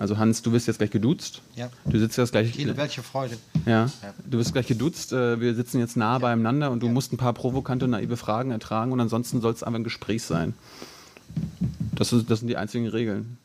[0.00, 1.42] Also Hans, du wirst jetzt gleich geduzt.
[1.56, 1.68] Ja.
[1.84, 2.52] Du sitzt jetzt gleich.
[2.52, 3.36] Viele, welche Freude.
[3.66, 3.90] Ja.
[4.24, 5.12] Du wirst gleich geduzt.
[5.12, 8.92] Äh, Wir sitzen jetzt nah beieinander und du musst ein paar provokante, naive Fragen ertragen
[8.92, 10.54] und ansonsten soll es einfach ein Gespräch sein.
[11.94, 13.36] Das, ist, das sind die einzigen Regeln.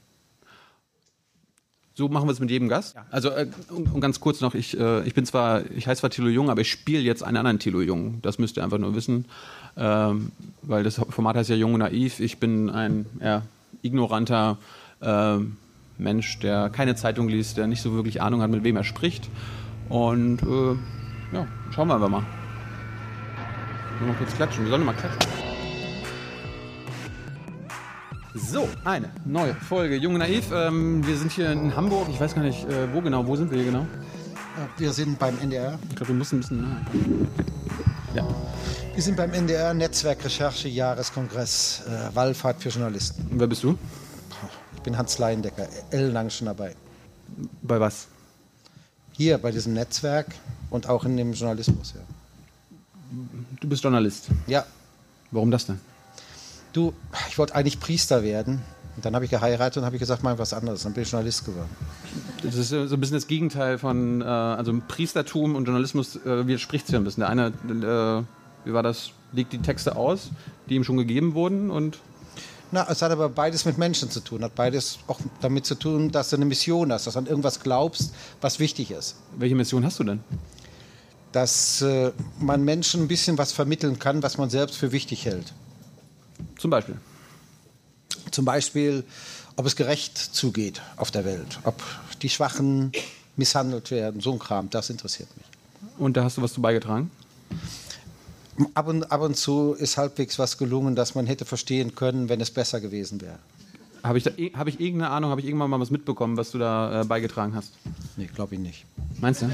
[1.93, 2.95] So machen wir es mit jedem Gast.
[3.11, 6.09] Also äh, und, und ganz kurz noch, ich, äh, ich bin zwar, ich heiße zwar
[6.09, 8.19] Thilo Jung, aber ich spiele jetzt einen anderen Thilo Jung.
[8.21, 9.25] Das müsst ihr einfach nur wissen,
[9.75, 10.31] ähm,
[10.61, 12.21] weil das Format heißt ja Jung und Naiv.
[12.21, 13.41] Ich bin ein ja,
[13.81, 14.57] ignoranter
[15.01, 15.57] ähm,
[15.97, 19.29] Mensch, der keine Zeitung liest, der nicht so wirklich Ahnung hat, mit wem er spricht.
[19.89, 22.23] Und äh, ja, schauen wir einfach mal.
[23.99, 24.65] Nur mal kurz klatschen.
[24.65, 25.31] Wir sollen mal klatschen.
[28.33, 30.51] So, eine neue Folge Jung und Naiv.
[30.53, 32.07] Ähm, wir sind hier in Hamburg.
[32.09, 33.25] Ich weiß gar nicht, äh, wo genau.
[33.25, 33.87] Wo sind wir hier genau?
[34.77, 35.79] Wir sind beim NDR.
[35.89, 36.85] Ich glaube, wir müssen ein bisschen nahe.
[38.13, 38.27] Ja.
[38.93, 43.27] Wir sind beim NDR Netzwerk Recherche Jahreskongress äh, Wallfahrt für Journalisten.
[43.31, 43.77] Und wer bist du?
[44.85, 46.75] Ich bin Hans Leindecker, ellenlang schon dabei.
[47.63, 48.05] Bei was?
[49.13, 50.27] Hier bei diesem Netzwerk
[50.69, 51.95] und auch in dem Journalismus.
[51.95, 52.01] Ja,
[53.59, 54.27] Du bist Journalist.
[54.45, 54.63] ja
[55.31, 55.79] Warum das denn?
[56.73, 56.93] du,
[57.29, 58.61] ich wollte eigentlich Priester werden.
[58.95, 60.83] Und dann habe ich geheiratet und habe ich gesagt, mal was anderes.
[60.83, 61.75] Dann bin ich Journalist geworden.
[62.43, 66.85] Das ist so ein bisschen das Gegenteil von, äh, also Priestertum und Journalismus äh, widerspricht
[66.85, 67.21] sich ein bisschen.
[67.21, 70.29] Der eine, äh, wie war das, legt die Texte aus,
[70.69, 71.97] die ihm schon gegeben wurden und
[72.71, 74.43] Na, es hat aber beides mit Menschen zu tun.
[74.43, 77.59] Hat beides auch damit zu tun, dass du eine Mission hast, dass du an irgendwas
[77.59, 79.15] glaubst, was wichtig ist.
[79.37, 80.19] welche Mission hast du denn?
[81.31, 85.53] Dass äh, man Menschen ein bisschen was vermitteln kann, was man selbst für wichtig hält.
[86.57, 86.97] Zum Beispiel.
[88.31, 89.03] Zum Beispiel,
[89.55, 91.81] ob es gerecht zugeht auf der Welt, ob
[92.21, 92.91] die Schwachen
[93.37, 95.45] misshandelt werden, so ein Kram, das interessiert mich.
[95.97, 97.11] Und da hast du was zu beigetragen?
[98.73, 102.39] Ab und, ab und zu ist halbwegs was gelungen, dass man hätte verstehen können, wenn
[102.39, 103.37] es besser gewesen wäre.
[104.01, 106.59] Habe ich, da, hab ich irgendeine Ahnung, habe ich irgendwann mal was mitbekommen, was du
[106.59, 107.73] da äh, beigetragen hast?
[108.17, 108.85] Nee, glaube ich nicht.
[109.19, 109.51] Meinst du?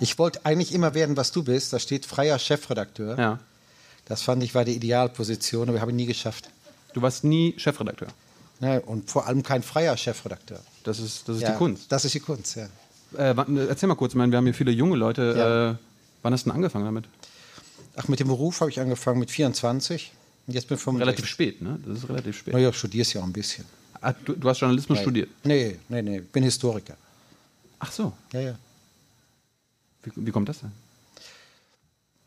[0.00, 1.72] Ich wollte eigentlich immer werden, was du bist.
[1.72, 3.18] Da steht freier Chefredakteur.
[3.18, 3.38] Ja.
[4.06, 6.50] Das fand ich war die Idealposition, aber habe ich nie geschafft.
[6.94, 8.08] Du warst nie Chefredakteur.
[8.60, 10.60] Ja, und vor allem kein freier Chefredakteur.
[10.84, 11.90] Das ist, das ist Ja, die Kunst.
[11.90, 12.66] Das ist die Kunst, ja.
[13.16, 13.34] Äh,
[13.68, 15.34] erzähl mal kurz, ich meine, wir haben hier viele junge Leute.
[15.36, 15.70] Ja.
[15.70, 15.74] Äh,
[16.24, 17.04] wann hast du denn angefangen damit?
[17.96, 20.12] Ach, mit dem Beruf habe ich angefangen mit 24.
[20.46, 21.06] Und jetzt bin ich 65.
[21.06, 21.78] Relativ spät, ne?
[21.86, 22.54] Das ist relativ spät.
[22.54, 23.64] Naja, studierst ja auch ein bisschen.
[24.00, 25.30] Ah, du, du hast Journalismus studiert.
[25.44, 26.96] Nee, nee, nee, ich bin Historiker.
[27.78, 28.12] Ach so.
[28.32, 28.58] Ja, ja.
[30.02, 30.72] Wie, wie kommt das denn?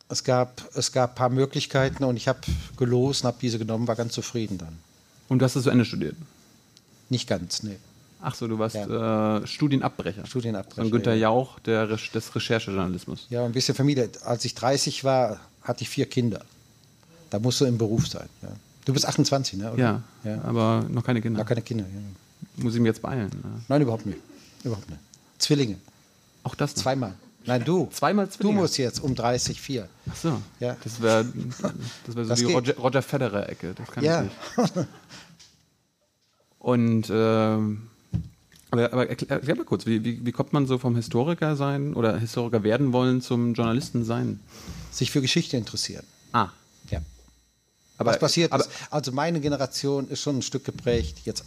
[0.09, 2.39] Es gab, es gab ein paar Möglichkeiten und ich habe
[2.77, 4.77] gelost und habe diese genommen, war ganz zufrieden dann.
[5.27, 6.15] Und du hast das zu Ende studiert?
[7.09, 7.77] Nicht ganz, nee.
[8.21, 9.37] Ach so, du warst Ja.
[9.37, 10.25] äh, Studienabbrecher.
[10.25, 11.29] Studienabbrecher, Von Günter ja.
[11.29, 13.27] Jauch, der, Re- des Recherchejournalismus.
[13.29, 14.09] Ja, ein bisschen Familie.
[14.25, 16.41] Als ich 30 war, hatte ich vier Kinder.
[17.29, 18.27] Da musst du im Beruf sein.
[18.41, 18.49] Ja.
[18.85, 19.71] Du bist 28, ne?
[19.73, 19.81] oder?
[19.83, 20.41] Ja, ja.
[20.43, 21.39] aber noch keine Kinder.
[21.41, 21.83] Noch keine Kinder.
[21.83, 22.63] Ja.
[22.63, 23.29] Muss ich mir jetzt beeilen.
[23.29, 23.61] Ne?
[23.67, 24.17] Nein, überhaupt nicht.
[24.63, 24.99] Überhaupt nicht.
[25.37, 25.77] Zwillinge.
[26.43, 26.83] Auch das noch.
[26.83, 27.13] Zweimal.
[27.45, 27.87] Nein, du.
[27.91, 28.61] Zweimal Du Zwillinge?
[28.61, 29.87] musst jetzt um 30, vier.
[30.09, 30.41] Ach so.
[30.59, 30.75] Ja.
[30.83, 31.25] Das wäre
[32.05, 32.45] das wär so Das die.
[32.45, 33.73] Roger, Roger Federer-Ecke.
[33.75, 34.23] Das kann Ja.
[34.23, 34.87] ich nicht.
[36.59, 37.87] Und ähm,
[38.71, 41.93] aber, aber erklär, erklär mal kurz, wie, wie, wie kommt man so vom Historiker sein
[41.93, 44.39] oder Historiker werden wollen zum Journalisten sein?
[44.91, 46.03] Sich für Geschichte interessieren.
[46.33, 46.49] Ah.
[46.89, 47.01] Ja.
[47.97, 48.71] Aber, was passiert aber, ist.
[48.91, 51.43] Also meine Generation ist schon ein Stück geprägt jetzt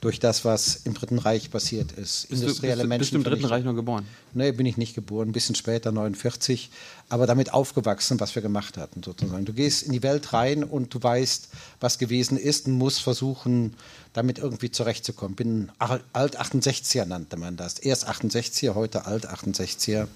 [0.00, 2.28] durch das, was im Dritten Reich passiert ist.
[2.28, 3.00] Bist du, Industrielle bist, Menschen.
[3.00, 4.06] bist du im Dritten Reich noch geboren?
[4.32, 6.70] Nee, bin ich nicht geboren, ein bisschen später, 49,
[7.08, 9.44] aber damit aufgewachsen, was wir gemacht hatten, sozusagen.
[9.44, 11.48] Du gehst in die Welt rein und du weißt,
[11.80, 13.74] was gewesen ist und musst versuchen,
[14.14, 15.36] damit irgendwie zurechtzukommen.
[15.36, 17.78] Bin Al- Alt-68er nannte man das.
[17.78, 20.06] Erst 68er, heute Alt-68er.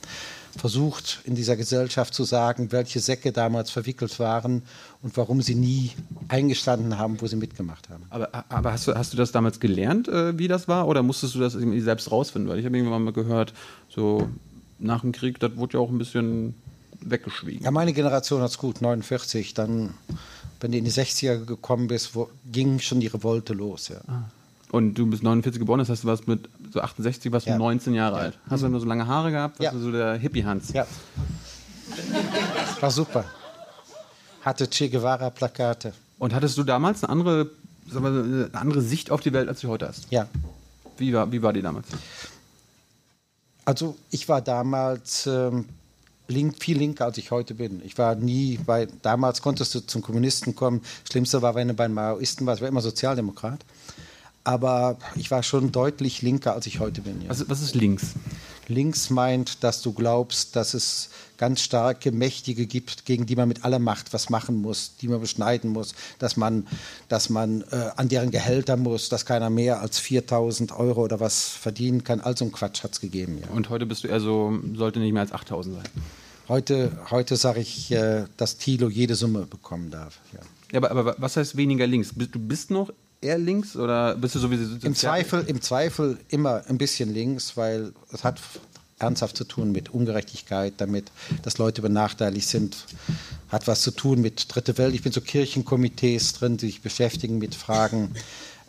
[0.57, 4.63] Versucht in dieser Gesellschaft zu sagen, welche Säcke damals verwickelt waren
[5.01, 5.93] und warum sie nie
[6.29, 8.05] eingestanden haben, wo sie mitgemacht haben.
[8.11, 11.35] Aber, aber hast, du, hast du das damals gelernt, äh, wie das war, oder musstest
[11.35, 12.51] du das irgendwie selbst rausfinden?
[12.51, 13.55] Weil ich habe irgendwann mal gehört,
[13.89, 14.29] so
[14.79, 16.55] nach dem Krieg, das wurde ja auch ein bisschen
[17.01, 17.65] weggeschwiegen.
[17.65, 19.55] Ja, meine Generation hat's gut, 49.
[19.55, 19.95] Dann,
[20.61, 23.89] wenn du in die 60er gekommen bist, wo, ging schon die Revolte los.
[23.89, 24.01] Ja.
[24.73, 27.59] Und du bist 49 geboren, das heißt, du warst mit so 68, warst du Ja.
[27.59, 28.23] 19 Jahre Ja.
[28.23, 28.39] alt.
[28.49, 29.59] Hast du nur so lange Haare gehabt?
[29.61, 29.71] Warst Ja.
[29.73, 30.73] du so der Hippie-Hans?
[30.73, 30.87] ja.
[32.81, 33.25] War super.
[34.41, 35.93] Hatte Che Guevara-Plakate.
[36.19, 37.51] Und hattest du damals eine andere,
[37.89, 40.07] sag mal, eine andere Sicht auf die Welt, als du heute hast?
[40.11, 40.27] Ja.
[40.97, 41.87] Wie war, wie war die damals?
[43.65, 45.67] Also ich war damals ähm,
[46.29, 47.81] link, viel linker, als ich heute bin.
[47.85, 50.81] Ich war nie bei, damals konntest du zum Kommunisten kommen.
[51.09, 52.59] Schlimmste war, wenn du bei den Maoisten warst.
[52.59, 53.61] Ich war immer Sozialdemokrat.
[54.45, 57.23] Aber ich war schon deutlich linker, als ich heute bin.
[57.23, 57.31] Ja.
[57.31, 58.15] Was, was ist links?
[58.69, 63.65] Links meint, dass du glaubst, dass es ganz starke Mächtige gibt, gegen die man mit
[63.65, 66.67] aller Macht was machen muss, die man beschneiden muss, dass man,
[67.09, 71.49] dass man äh, an deren Gehälter muss, dass keiner mehr als 4000 Euro oder was
[71.49, 72.21] verdienen kann.
[72.21, 73.39] Also ein Quatsch hat es gegeben.
[73.41, 73.49] Ja.
[73.55, 75.85] Und heute bist du eher so, sollte nicht mehr als 8000 sein.
[76.49, 80.19] Heute, heute sage ich, äh, dass Thilo jede Summe bekommen darf.
[80.33, 80.41] Ja.
[80.73, 82.13] ja aber, aber was heißt weniger links?
[82.15, 82.93] Du bist noch
[83.23, 87.57] eher links oder bist du so wie Im Zweifel, Im Zweifel immer ein bisschen links,
[87.57, 88.41] weil es hat
[88.99, 91.11] ernsthaft zu tun mit Ungerechtigkeit, damit,
[91.43, 92.85] dass Leute benachteiligt sind,
[93.49, 94.95] hat was zu tun mit Dritte Welt.
[94.95, 98.15] Ich bin so Kirchenkomitees drin, die sich beschäftigen mit Fragen,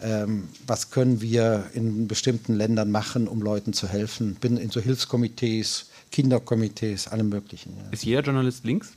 [0.02, 4.36] ähm, was können wir in bestimmten Ländern machen, um Leuten zu helfen.
[4.36, 7.76] Bin in so Hilfskomitees, Kinderkomitees, allem Möglichen.
[7.78, 7.92] Ja.
[7.92, 8.94] Ist jeder Journalist links?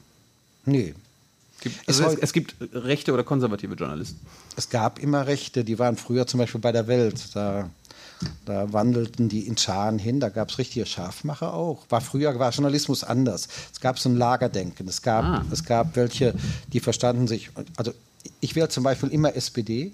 [0.65, 0.95] Nee.
[1.61, 4.21] Gibt, also es, es, gibt rechte oder konservative Journalisten?
[4.57, 7.35] Es gab immer Rechte, die waren früher zum Beispiel bei der Welt.
[7.35, 7.71] Da
[8.45, 11.85] da wandelten die in Scharen hin, da gab es richtige Scharfmacher auch.
[11.91, 13.49] War früher war Journalismus anders.
[13.73, 14.89] Es gab so ein Lagerdenken.
[14.89, 15.45] Es gab, ah.
[15.51, 16.35] es gab welche,
[16.73, 17.51] die verstanden sich.
[17.77, 17.93] Also
[18.41, 19.93] ich wähle zum Beispiel immer SPD.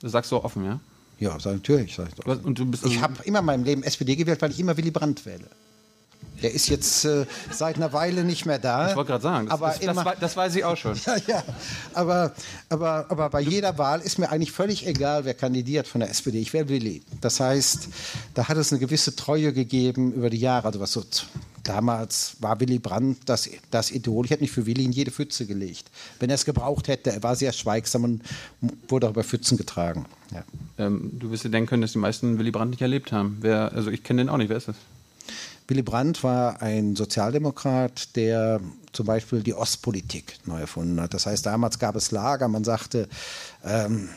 [0.00, 0.80] Das sagst du offen, ja?
[1.18, 1.94] Ja, natürlich.
[1.94, 4.40] Sag ich was, und du bist also ich habe immer in meinem Leben SPD gewählt,
[4.40, 5.48] weil ich immer Willy Brandt wähle.
[6.42, 8.90] Der ist jetzt äh, seit einer Weile nicht mehr da.
[8.90, 10.94] Ich wollte gerade sagen, das, aber das, immer, das, das, weiß ich auch schon.
[11.06, 11.42] ja, ja.
[11.94, 12.32] Aber,
[12.68, 16.38] aber, aber bei jeder Wahl ist mir eigentlich völlig egal, wer kandidiert von der SPD.
[16.38, 17.02] Ich wäre Willi.
[17.20, 17.88] Das heißt,
[18.34, 20.66] da hat es eine gewisse Treue gegeben über die Jahre.
[20.66, 21.02] Also was so
[21.68, 24.24] damals war Willy Brandt das, das Idol.
[24.24, 25.90] Ich hätte nicht für Willy in jede Pfütze gelegt.
[26.18, 28.22] Wenn er es gebraucht hätte, er war sehr schweigsam und
[28.88, 30.06] wurde auch über Pfützen getragen.
[30.32, 30.44] Ja.
[30.78, 33.38] Ähm, du wirst dir denken können, dass die meisten Willy Brandt nicht erlebt haben.
[33.40, 34.48] Wer, also ich kenne den auch nicht.
[34.48, 34.76] Wer ist das?
[35.68, 38.58] Willy Brandt war ein Sozialdemokrat, der
[38.92, 41.12] zum Beispiel die Ostpolitik neu erfunden hat.
[41.12, 43.06] Das heißt, damals gab es Lager, man sagte,
[43.62, 44.08] ähm,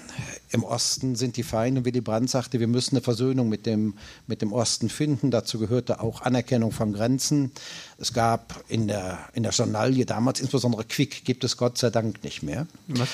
[0.51, 1.83] im Osten sind die Feinde.
[1.83, 3.95] Willy Brandt sagte, wir müssen eine Versöhnung mit dem,
[4.27, 5.29] mit dem Osten finden.
[5.29, 7.51] Dazu gehörte auch Anerkennung von Grenzen.
[7.97, 12.23] Es gab in der, in der Journalie damals, insbesondere Quick, gibt es Gott sei Dank
[12.23, 12.65] nicht mehr.
[12.87, 13.09] Was?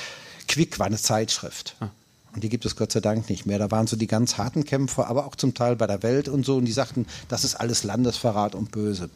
[0.48, 1.76] Quick war eine Zeitschrift.
[1.80, 1.90] Ah.
[2.34, 3.58] Und die gibt es Gott sei Dank nicht mehr.
[3.58, 6.46] Da waren so die ganz harten Kämpfer, aber auch zum Teil bei der Welt und
[6.46, 6.58] so.
[6.58, 9.10] Und die sagten, das ist alles Landesverrat und böse.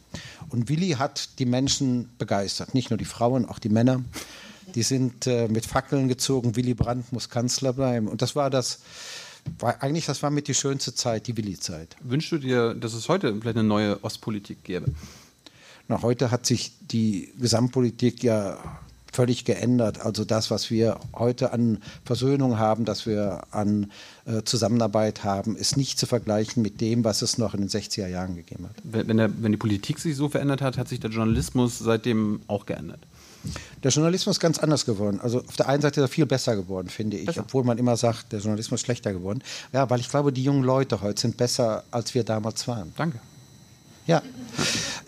[0.48, 2.74] Und Willi hat die Menschen begeistert.
[2.74, 4.02] Nicht nur die Frauen, auch die Männer.
[4.74, 6.56] Die sind äh, mit Fackeln gezogen.
[6.56, 8.08] Willy Brandt muss Kanzler bleiben.
[8.08, 8.80] Und das war das,
[9.58, 11.96] war eigentlich, das war mit die schönste Zeit, die Willi-Zeit.
[12.02, 14.86] Wünschst du dir, dass es heute vielleicht eine neue Ostpolitik gäbe?
[15.88, 18.58] Na, heute hat sich die Gesamtpolitik ja
[19.12, 20.00] völlig geändert.
[20.00, 23.92] Also das, was wir heute an Versöhnung haben, dass wir an
[24.24, 28.08] äh, Zusammenarbeit haben, ist nicht zu vergleichen mit dem, was es noch in den 60er
[28.08, 28.76] Jahren gegeben hat.
[28.82, 32.66] Wenn, der, wenn die Politik sich so verändert hat, hat sich der Journalismus seitdem auch
[32.66, 33.00] geändert?
[33.82, 35.20] Der Journalismus ist ganz anders geworden.
[35.20, 37.40] Also auf der einen Seite ist er viel besser geworden, finde ich, besser.
[37.40, 39.42] obwohl man immer sagt, der Journalismus ist schlechter geworden.
[39.72, 42.92] Ja, weil ich glaube, die jungen Leute heute sind besser, als wir damals waren.
[42.96, 43.18] Danke.
[44.06, 44.22] Ja.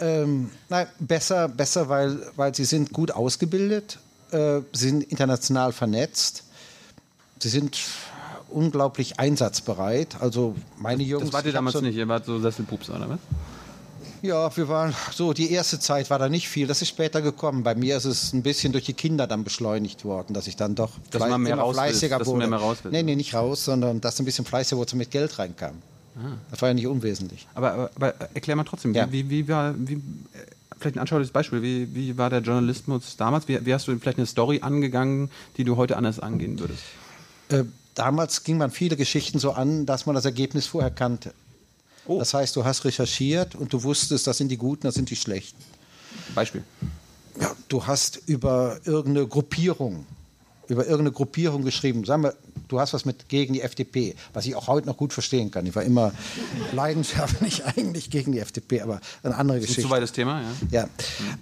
[0.00, 3.98] Ähm, nein, besser, besser weil, weil sie sind gut ausgebildet,
[4.30, 6.44] äh, sind international vernetzt,
[7.38, 7.78] sie sind
[8.48, 10.16] unglaublich einsatzbereit.
[10.20, 11.24] Also meine Jungs.
[11.24, 13.18] Das wart ihr damals so, nicht, ihr wart so Sesselpups, oder was?
[14.22, 17.62] Ja, wir waren so, die erste Zeit war da nicht viel, das ist später gekommen.
[17.62, 20.74] Bei mir ist es ein bisschen durch die Kinder dann beschleunigt worden, dass ich dann
[20.74, 22.46] doch dass man mehr immer fleißiger willst, wurde.
[22.46, 25.74] Mehr raus nee, nee, nicht raus, sondern dass ein bisschen fleißiger wurde, mit Geld reinkam.
[26.16, 26.36] Ah.
[26.50, 27.46] Das war ja nicht unwesentlich.
[27.54, 29.10] Aber, aber, aber erklär mal trotzdem, ja.
[29.10, 30.00] wie, wie, war, wie,
[30.78, 33.48] vielleicht ein anschauliches Beispiel, wie, wie war der Journalismus damals?
[33.48, 36.82] Wie, wie, hast du vielleicht eine Story angegangen, die du heute anders angehen würdest?
[37.48, 37.64] Äh,
[37.94, 41.32] damals ging man viele Geschichten so an, dass man das Ergebnis vorher kannte.
[42.06, 42.18] Oh.
[42.18, 45.16] Das heißt, du hast recherchiert und du wusstest, das sind die Guten, das sind die
[45.16, 45.62] Schlechten.
[46.34, 46.62] Beispiel.
[47.40, 50.06] Ja, du hast über irgendeine Gruppierung
[50.68, 52.04] über irgendeine Gruppierung geschrieben.
[52.04, 52.34] Sagen wir,
[52.74, 55.64] du hast was mit gegen die FDP, was ich auch heute noch gut verstehen kann.
[55.64, 56.12] Ich war immer
[56.72, 59.82] leidenschaftlich eigentlich gegen die FDP, aber eine andere Geschichte.
[59.82, 60.80] Zu weites Thema, ja.
[60.80, 60.88] Ja,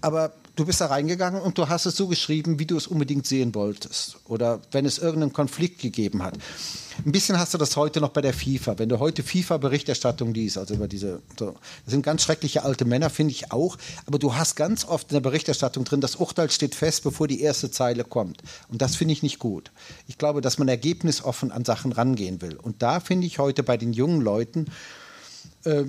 [0.02, 3.26] aber du bist da reingegangen und du hast es so geschrieben, wie du es unbedingt
[3.26, 4.16] sehen wolltest.
[4.26, 6.34] Oder wenn es irgendeinen Konflikt gegeben hat.
[7.04, 8.78] Ein bisschen hast du das heute noch bei der FIFA.
[8.78, 11.54] Wenn du heute FIFA-Berichterstattung liest, also über diese, so,
[11.84, 13.78] das sind ganz schreckliche alte Männer, finde ich auch.
[14.04, 17.40] Aber du hast ganz oft in der Berichterstattung drin, das Urteil steht fest, bevor die
[17.40, 18.42] erste Zeile kommt.
[18.68, 19.72] Und das finde ich nicht gut.
[20.06, 22.56] Ich glaube, dass man ergebnisoffen an Sachen rangehen will.
[22.56, 24.66] Und da finde ich heute bei den jungen Leuten
[25.64, 25.84] äh,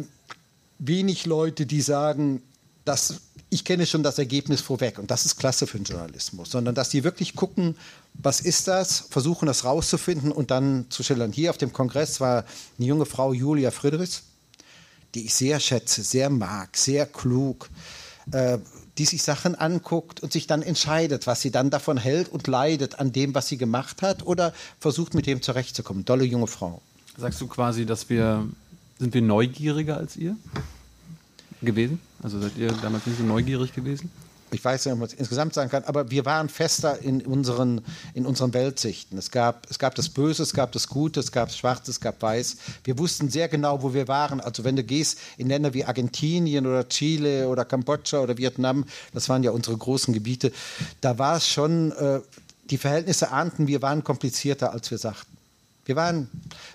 [0.79, 2.41] wenig Leute, die sagen,
[2.85, 3.21] das
[3.53, 6.89] ich kenne schon das Ergebnis vorweg und das ist klasse für den Journalismus, sondern dass
[6.89, 7.75] die wirklich gucken,
[8.15, 11.31] was ist das, versuchen das rauszufinden und dann zu schildern.
[11.31, 12.45] Hier auf dem Kongress war
[12.77, 14.23] eine junge Frau, Julia Friedrichs,
[15.13, 17.69] die ich sehr schätze, sehr mag, sehr klug,
[18.31, 18.57] äh,
[18.97, 22.99] die sich Sachen anguckt und sich dann entscheidet, was sie dann davon hält und leidet
[22.99, 26.05] an dem, was sie gemacht hat oder versucht mit dem zurechtzukommen.
[26.05, 26.81] Dolle junge Frau.
[27.17, 28.47] Sagst du quasi, dass wir,
[28.97, 30.35] sind wir neugieriger als ihr?
[31.63, 31.99] gewesen?
[32.23, 34.09] Also seid ihr damals nicht so neugierig gewesen?
[34.53, 37.81] ich weiß nicht, ob man es insgesamt sagen kann, aber wir waren fester in unseren,
[38.13, 39.17] in unseren Weltsichten.
[39.17, 42.21] Es gab, es gab das Böse, es gab das Gute, es gab Schwarz, es gab
[42.21, 42.57] Weiß.
[42.83, 44.39] Wir wussten sehr genau, wo wir waren.
[44.39, 49.27] Also wenn du gehst in Länder wie Argentinien oder Chile oder Kambodscha oder Vietnam, das
[49.29, 50.51] waren ja unsere großen Gebiete,
[51.01, 52.21] da war es schon, äh,
[52.69, 55.32] die Verhältnisse ahnten, wir waren komplizierter, als wir sagten.
[55.85, 56.29] Wir, waren,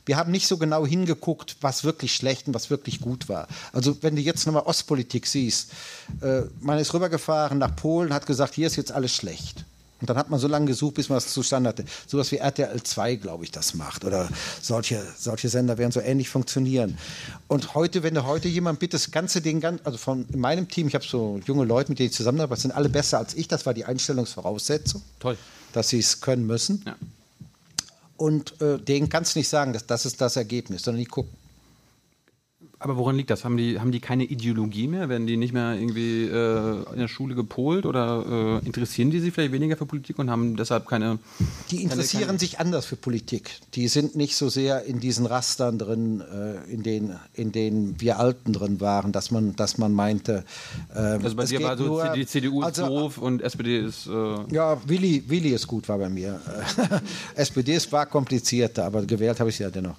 [0.05, 3.49] wir haben nicht so genau hingeguckt, was wirklich schlecht und was wirklich gut war.
[3.73, 5.73] Also wenn du jetzt nochmal Ostpolitik siehst,
[6.21, 9.65] äh, man ist rübergefahren nach Polen, hat gesagt, hier ist jetzt alles schlecht.
[10.01, 11.85] Und dann hat man so lange gesucht, bis man das zustande hatte.
[12.07, 14.05] Sowas wie RTL 2, glaube ich, das macht.
[14.05, 14.29] Oder
[14.63, 16.97] solche, solche Sender werden so ähnlich funktionieren.
[17.49, 20.95] Und heute, wenn du heute jemand bittest, ganze Ding, also von in meinem Team, ich
[20.95, 23.49] habe so junge Leute, mit denen ich zusammenarbeite, sind alle besser als ich.
[23.49, 25.03] Das war die Einstellungsvoraussetzung.
[25.19, 25.37] Toll.
[25.73, 26.83] Dass sie es können müssen.
[26.87, 26.95] Ja
[28.19, 31.33] und äh, denen kannst du nicht sagen, dass das ist das Ergebnis, sondern die gucken.
[32.81, 33.45] Aber woran liegt das?
[33.45, 35.09] Haben die, haben die keine Ideologie mehr?
[35.09, 39.35] Werden die nicht mehr irgendwie äh, in der Schule gepolt oder äh, interessieren die sich
[39.35, 41.19] vielleicht weniger für Politik und haben deshalb keine.
[41.73, 43.51] Die interessieren keine, keine sich anders für Politik.
[43.75, 48.21] Die sind nicht so sehr in diesen Rastern drin, äh, in, denen, in denen wir
[48.21, 50.45] Alten drin waren, dass man, dass man meinte.
[50.95, 54.07] Ähm, also bei dir war so nur, die CDU ist also, doof und SPD ist.
[54.07, 56.41] Äh ja, Willi, Willi ist gut, war bei mir.
[57.35, 59.97] SPD war komplizierter, aber gewählt habe ich sie ja dennoch.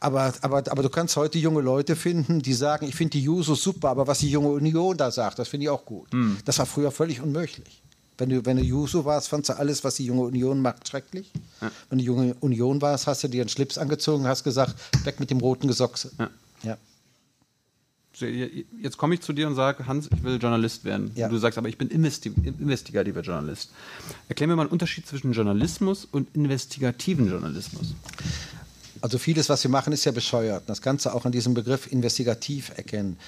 [0.00, 3.22] Aber, aber, aber du kannst heute junge Leute finden finden, die sagen, ich finde die
[3.22, 6.12] Juso super, aber was die junge Union da sagt, das finde ich auch gut.
[6.12, 6.38] Mhm.
[6.44, 7.82] Das war früher völlig unmöglich.
[8.18, 11.30] Wenn du, wenn du Juso warst, fandst du alles, was die junge Union macht, schrecklich.
[11.60, 11.70] Ja.
[11.88, 14.74] Wenn du junge Union warst, hast du dir einen Schlips angezogen, hast gesagt,
[15.04, 16.12] weg mit dem roten Gesochse.
[16.18, 16.30] Ja.
[16.62, 16.76] ja.
[18.80, 21.10] Jetzt komme ich zu dir und sage, Hans, ich will Journalist werden.
[21.14, 21.28] Ja.
[21.28, 23.70] du sagst aber, ich bin investi investigativer Journalist.
[24.28, 27.94] Erklär mir mal einen Unterschied zwischen Journalismus und investigativen Journalismus.
[29.02, 30.62] Also vieles, was wir machen, ist ja bescheuert.
[30.66, 33.18] Das Ganze auch an diesem Begriff investigativ erkennen.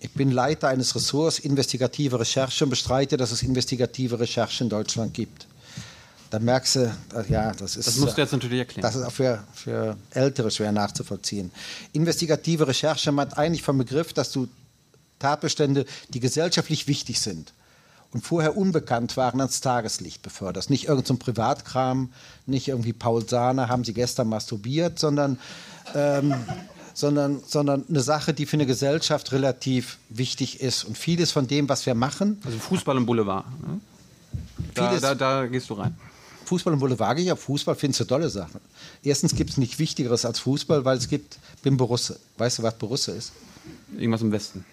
[0.00, 5.12] Ich bin Leiter eines Ressorts investigative Recherche und bestreite, dass es investigative Recherche in Deutschland
[5.12, 5.46] gibt.
[6.30, 6.94] Da merkst du,
[7.28, 7.86] ja, das ist.
[7.86, 8.82] Das musst du jetzt natürlich erklären.
[8.82, 11.50] Das ist auch für, für Ältere schwer nachzuvollziehen.
[11.92, 14.48] Investigative Recherche meint eigentlich vom Begriff, dass du
[15.18, 17.52] Tatbestände, die gesellschaftlich wichtig sind,
[18.12, 20.70] und vorher unbekannt waren, ans Tageslicht beförderst.
[20.70, 22.10] Nicht irgendein so Privatkram,
[22.46, 25.38] nicht irgendwie Paul Sahne, haben sie gestern masturbiert, sondern,
[25.94, 26.34] ähm,
[26.94, 30.84] sondern, sondern eine Sache, die für eine Gesellschaft relativ wichtig ist.
[30.84, 32.40] Und vieles von dem, was wir machen.
[32.44, 33.44] Also Fußball und Boulevard.
[33.60, 33.80] Ne?
[34.74, 35.96] Da, da, da gehst du rein.
[36.48, 38.60] Fußball und Boulevard gehe ich auf Fußball, findest du tolle Sachen.
[39.02, 42.18] Erstens gibt es nichts Wichtigeres als Fußball, weil es gibt, bin Borusse.
[42.38, 43.32] Weißt du, was Borusse ist?
[43.92, 44.64] Irgendwas im Westen.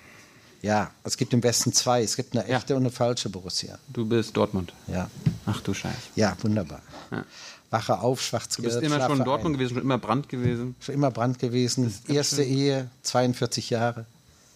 [0.65, 2.01] Ja, es gibt im Westen zwei.
[2.01, 2.77] Es gibt eine echte ja.
[2.77, 3.77] und eine falsche Borussia.
[3.87, 4.73] Du bist Dortmund.
[4.87, 5.11] Ja.
[5.45, 5.95] Ach du Scheiße.
[6.15, 6.81] Ja, wunderbar.
[7.11, 7.23] Ja.
[7.69, 8.71] Wache auf, schwarz-gelb.
[8.71, 9.59] Du bist immer schon Dortmund ein.
[9.59, 10.75] gewesen, schon immer Brand gewesen.
[10.79, 11.93] Schon immer Brand gewesen.
[12.07, 12.51] Erste schön.
[12.51, 14.07] Ehe, 42 Jahre.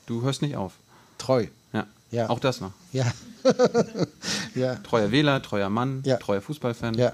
[0.08, 0.74] Du hörst nicht auf.
[1.20, 1.46] Treu.
[1.74, 1.86] Ja.
[2.10, 2.28] ja.
[2.30, 2.72] Auch das noch.
[2.92, 3.06] Ja.
[4.56, 4.78] ja.
[4.78, 6.18] Treuer Wähler, treuer Mann, ja.
[6.18, 6.96] treuer Fußballfan.
[6.96, 7.14] Ja.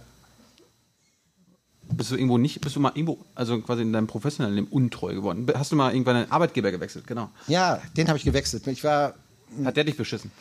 [1.90, 5.14] Bist du irgendwo nicht, bist du mal irgendwo, also quasi in deinem professionellen Leben untreu
[5.14, 5.48] geworden?
[5.54, 7.06] Hast du mal irgendwann einen Arbeitgeber gewechselt?
[7.08, 7.30] Genau.
[7.48, 8.66] Ja, den habe ich gewechselt.
[8.68, 9.14] Ich war.
[9.64, 10.32] Hat der dich beschissen?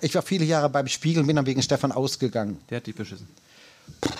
[0.00, 2.58] Ich war viele Jahre beim Spiegel und bin dann wegen Stefan ausgegangen.
[2.68, 3.26] Der hat dich beschissen.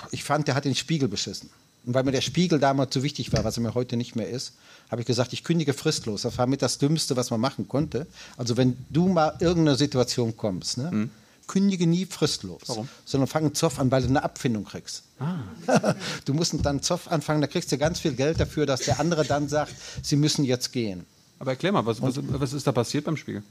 [0.09, 1.49] Ich fand, der hat den Spiegel beschissen.
[1.85, 4.29] Und weil mir der Spiegel damals so wichtig war, was er mir heute nicht mehr
[4.29, 4.53] ist,
[4.89, 6.23] habe ich gesagt, ich kündige fristlos.
[6.23, 8.07] Das war mit das Dümmste, was man machen konnte.
[8.37, 10.89] Also wenn du mal irgendeine Situation kommst, ne?
[10.91, 11.09] Mhm
[11.47, 12.87] kündige nie fristlos, Warum?
[13.05, 15.03] sondern fang einen Zoff an, weil du eine Abfindung kriegst.
[15.19, 15.95] Ah.
[16.25, 18.99] du musst dann einen Zoff anfangen, da kriegst du ganz viel Geld dafür, dass der
[18.99, 21.05] andere dann sagt, sie müssen jetzt gehen.
[21.39, 23.43] Aber erklär mal, was, was, was ist da passiert beim Spiegel?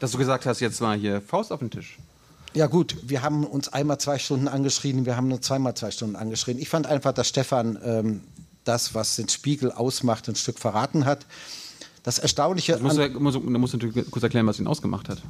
[0.00, 1.98] Dass du gesagt hast, jetzt mal hier Faust auf den Tisch.
[2.54, 6.16] Ja gut, wir haben uns einmal zwei Stunden angeschrien, wir haben nur zweimal zwei Stunden
[6.16, 6.58] angeschrien.
[6.58, 8.20] Ich fand einfach, dass Stefan ähm,
[8.64, 11.26] das, was den Spiegel ausmacht, ein Stück verraten hat.
[12.02, 12.72] Das Erstaunliche.
[12.72, 15.22] Das muss, er, muss, muss natürlich kurz erklären, was ihn ausgemacht hat.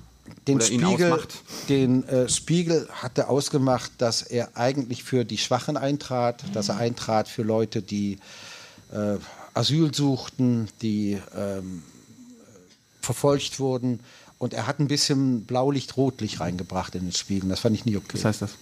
[0.48, 1.22] Den Spiegel,
[1.68, 6.78] den äh, Spiegel hat er ausgemacht, dass er eigentlich für die Schwachen eintrat, dass er
[6.78, 8.18] eintrat für Leute, die
[8.90, 9.16] äh,
[9.52, 11.82] Asyl suchten, die ähm,
[13.02, 14.00] verfolgt wurden.
[14.38, 17.50] Und er hat ein bisschen Blaulicht, Rotlicht reingebracht in den Spiegel.
[17.50, 18.14] Das fand ich nie okay.
[18.14, 18.52] Was heißt das?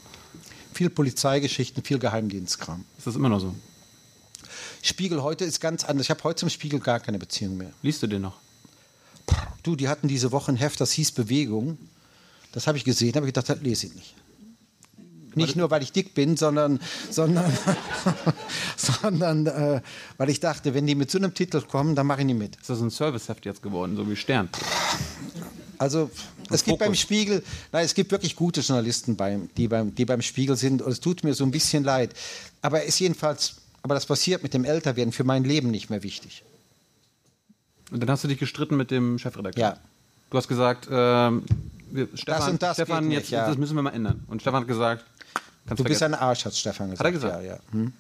[0.73, 2.85] Viel Polizeigeschichten, viel Geheimdienstkram.
[2.99, 3.55] Ist das immer noch so?
[4.83, 6.07] Spiegel heute ist ganz anders.
[6.07, 7.73] Ich habe heute zum Spiegel gar keine Beziehung mehr.
[7.83, 8.39] Liest du den noch?
[9.67, 11.79] Du, die hatten diese Woche ein Heft, das hieß Bewegung.
[12.53, 14.15] Das habe ich gesehen, habe ich gedacht, das lese ich nicht.
[15.35, 16.81] Nicht nur, weil ich dick bin, sondern,
[17.11, 17.53] sondern,
[18.77, 19.83] sondern äh,
[20.17, 22.57] weil ich dachte, wenn die mit so einem Titel kommen, dann mache ich nicht mit.
[22.57, 24.49] Ist das ein Serviceheft jetzt geworden, so wie Stern?
[25.77, 26.11] Also
[26.49, 30.23] es gibt beim Spiegel, nein, es gibt wirklich gute Journalisten, beim, die, beim, die beim
[30.23, 32.15] Spiegel sind und es tut mir so ein bisschen leid.
[32.63, 33.57] Aber er ist jedenfalls
[33.87, 36.43] aber das passiert mit dem Älterwerden für mein Leben nicht mehr wichtig.
[37.91, 39.63] Und dann hast du dich gestritten mit dem Chefredakteur?
[39.63, 39.77] Ja.
[40.31, 41.45] Du hast gesagt, ähm,
[41.91, 43.47] wir, Stefan, und das Stefan jetzt, nicht, ja.
[43.47, 44.25] das müssen wir mal ändern.
[44.27, 45.05] Und Stefan hat gesagt,
[45.67, 47.01] kannst Du bist ein Arsch, hat Stefan gesagt.
[47.01, 47.45] Hat er gesagt?
[47.45, 47.59] Ja, ja.
[47.71, 47.93] Hm?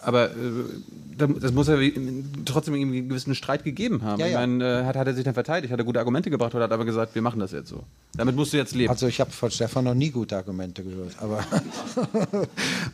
[0.00, 0.34] Aber äh,
[1.18, 1.76] das muss ja
[2.44, 4.20] trotzdem irgendwie einen gewissen Streit gegeben haben.
[4.20, 4.40] Ja, ich ja.
[4.40, 6.72] meine, äh, hat, hat er sich dann verteidigt, hat er gute Argumente gebracht oder hat
[6.72, 7.82] aber gesagt, wir machen das jetzt so.
[8.14, 8.90] Damit musst du jetzt leben.
[8.90, 11.44] Also ich habe von Stefan noch nie gute Argumente gehört, aber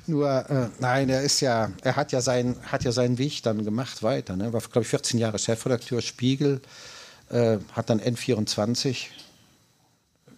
[0.07, 3.65] nur äh, nein, er ist ja, er hat ja sein, hat ja seinen Weg dann
[3.65, 4.37] gemacht weiter.
[4.37, 4.53] Ne?
[4.53, 6.61] War glaube ich 14 Jahre Chefredakteur Spiegel,
[7.31, 9.07] äh, hat dann N24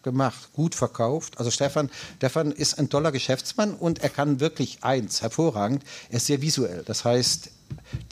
[0.07, 1.37] gemacht, gut verkauft.
[1.39, 5.83] Also Stefan, Stefan ist ein toller Geschäftsmann und er kann wirklich eins hervorragend.
[6.09, 6.83] Er ist sehr visuell.
[6.87, 7.51] Das heißt,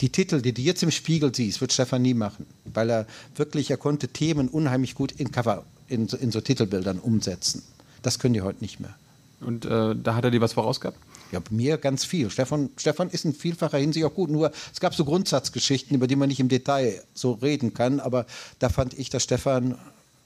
[0.01, 3.71] die Titel, die du jetzt im Spiegel siehst, wird Stefan nie machen, weil er wirklich,
[3.71, 7.63] er konnte Themen unheimlich gut in Cover, in, so- in so Titelbildern umsetzen.
[8.03, 8.93] Das können die heute nicht mehr.
[9.41, 10.97] Und äh, da hat er dir was vorausgehabt?
[11.31, 12.29] Ja, mir ganz viel.
[12.29, 14.29] Stefan, Stefan ist in vielfacher Hinsicht auch gut.
[14.29, 17.99] Nur es gab so Grundsatzgeschichten, über die man nicht im Detail so reden kann.
[17.99, 18.25] Aber
[18.59, 19.75] da fand ich, dass Stefan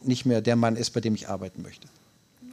[0.04, 1.88] nicht mehr der Mann ist, bei dem ich arbeiten möchte.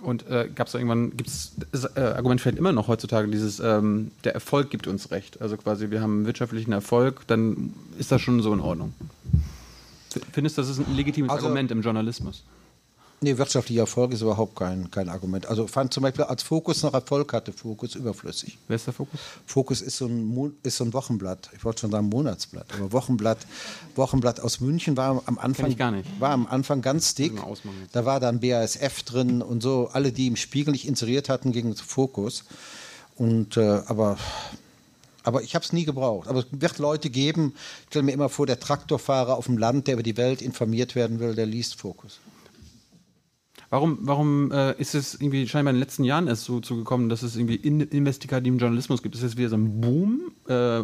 [0.02, 3.60] Und äh, gab es irgendwann, gibt es, das äh, Argument vielleicht immer noch heutzutage, dieses,
[3.60, 5.40] ähm, der Erfolg gibt uns Recht.
[5.40, 8.92] Also quasi, wir haben wirtschaftlichen Erfolg, dann ist das schon so in Ordnung.
[10.32, 12.44] Findest du, das ist ein legitimes Also- Argument im Journalismus?
[13.22, 15.46] Nee, wirtschaftlicher Erfolg ist überhaupt kein, kein Argument.
[15.46, 18.58] Also fand zum Beispiel, als Fokus noch Erfolg hatte, Fokus überflüssig.
[18.68, 19.18] Wer ist der Fokus?
[19.46, 21.48] Fokus ist so ein, Mo- ist so ein Wochenblatt.
[21.56, 23.38] Ich wollte schon sagen Monatsblatt, aber Wochenblatt,
[23.94, 26.08] Wochenblatt aus München war am Anfang gar nicht.
[26.20, 27.32] war am Anfang ganz dick.
[27.92, 29.88] Da war dann BASF drin und so.
[29.92, 32.44] Alle, die im Spiegel nicht inseriert hatten, gingen zu Fokus.
[33.16, 34.18] Und äh, aber
[35.22, 36.28] aber ich habe es nie gebraucht.
[36.28, 39.86] Aber es wird Leute geben, ich stelle mir immer vor, der Traktorfahrer auf dem Land,
[39.88, 42.20] der über die Welt informiert werden will, der liest Fokus.
[43.70, 47.22] Warum, warum äh, ist es irgendwie scheinbar in den letzten Jahren erst so zugekommen, dass
[47.22, 49.14] es irgendwie in, investigativen Journalismus gibt?
[49.14, 50.32] Ist das wieder so ein Boom?
[50.48, 50.82] Äh,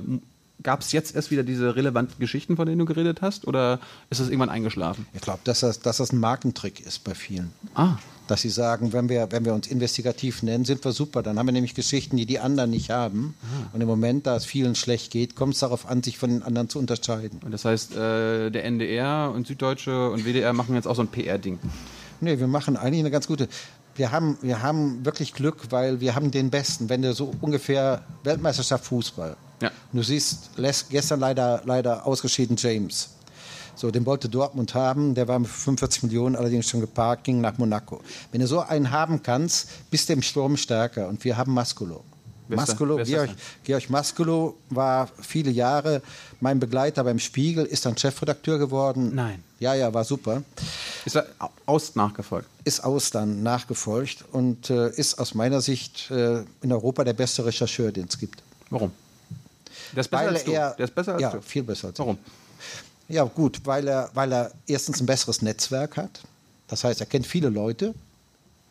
[0.62, 3.46] Gab es jetzt erst wieder diese relevanten Geschichten, von denen du geredet hast?
[3.48, 5.06] Oder ist das irgendwann eingeschlafen?
[5.12, 7.50] Ich glaube, dass das, dass das ein Markentrick ist bei vielen.
[7.74, 7.96] Ah,
[8.28, 11.22] Dass sie sagen, wenn wir, wenn wir uns investigativ nennen, sind wir super.
[11.22, 13.34] Dann haben wir nämlich Geschichten, die die anderen nicht haben.
[13.72, 16.44] Und im Moment, da es vielen schlecht geht, kommt es darauf an, sich von den
[16.44, 17.40] anderen zu unterscheiden.
[17.44, 21.08] und das heißt, äh, der NDR und Süddeutsche und WDR machen jetzt auch so ein
[21.08, 21.58] PR-Ding.
[22.22, 23.48] Nee, wir machen eigentlich eine ganz gute.
[23.96, 26.88] Wir haben, wir haben wirklich Glück, weil wir haben den Besten.
[26.88, 29.36] Wenn du so ungefähr Weltmeisterschaft Fußball.
[29.60, 29.72] Ja.
[29.92, 30.50] Du siehst,
[30.88, 33.10] gestern leider, leider ausgeschieden James.
[33.74, 37.58] So, den wollte Dortmund haben, der war mit 45 Millionen allerdings schon geparkt, ging nach
[37.58, 38.00] Monaco.
[38.30, 41.08] Wenn du so einen haben kannst, bist du im Sturm stärker.
[41.08, 42.04] Und wir haben Mascolo.
[42.56, 43.30] Das Georg?
[43.64, 46.02] Georg Mascolo war viele Jahre
[46.40, 49.14] mein Begleiter beim Spiegel, ist dann Chefredakteur geworden.
[49.14, 49.42] Nein.
[49.60, 50.42] Ja, ja, war super
[51.04, 52.48] Ist er au- aus nachgefolgt?
[52.64, 57.44] ist aus dann nachgefolgt und äh, ist aus meiner Sicht äh, in Europa der beste
[57.44, 58.42] Rechercheur, den es gibt.
[58.70, 58.90] Warum?
[59.92, 60.52] Der ist besser Weil als du.
[60.52, 61.40] er, Der ist besser als ja, du.
[61.42, 62.18] viel besser als Warum?
[63.08, 63.14] ich.
[63.16, 66.20] Ja, gut, weil er, weil er erstens ein besseres Netzwerk hat.
[66.68, 67.94] Das heißt, er kennt viele Leute,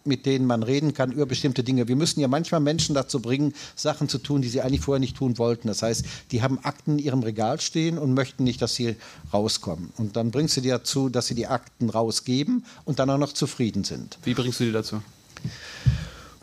[0.06, 1.88] mit denen man reden kann über bestimmte Dinge.
[1.88, 5.18] Wir müssen ja manchmal Menschen dazu bringen, Sachen zu tun, die sie eigentlich vorher nicht
[5.18, 5.68] tun wollten.
[5.68, 8.96] Das heißt, die haben Akten in ihrem Regal stehen und möchten nicht, dass sie
[9.34, 9.92] rauskommen.
[9.98, 13.34] Und dann bringst du die dazu, dass sie die Akten rausgeben und dann auch noch
[13.34, 14.18] zufrieden sind.
[14.24, 15.02] Wie bringst du die dazu?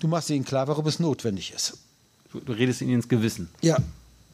[0.01, 1.79] Du machst ihnen klar, warum es notwendig ist.
[2.33, 3.49] Du, redest ihnen ins Gewissen.
[3.62, 3.79] Ja,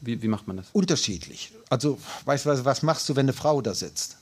[0.01, 0.67] Wie, wie macht man das?
[0.73, 1.51] unterschiedlich.
[1.69, 4.17] Also, weißt du, was machst du, wenn eine Frau da sitzt?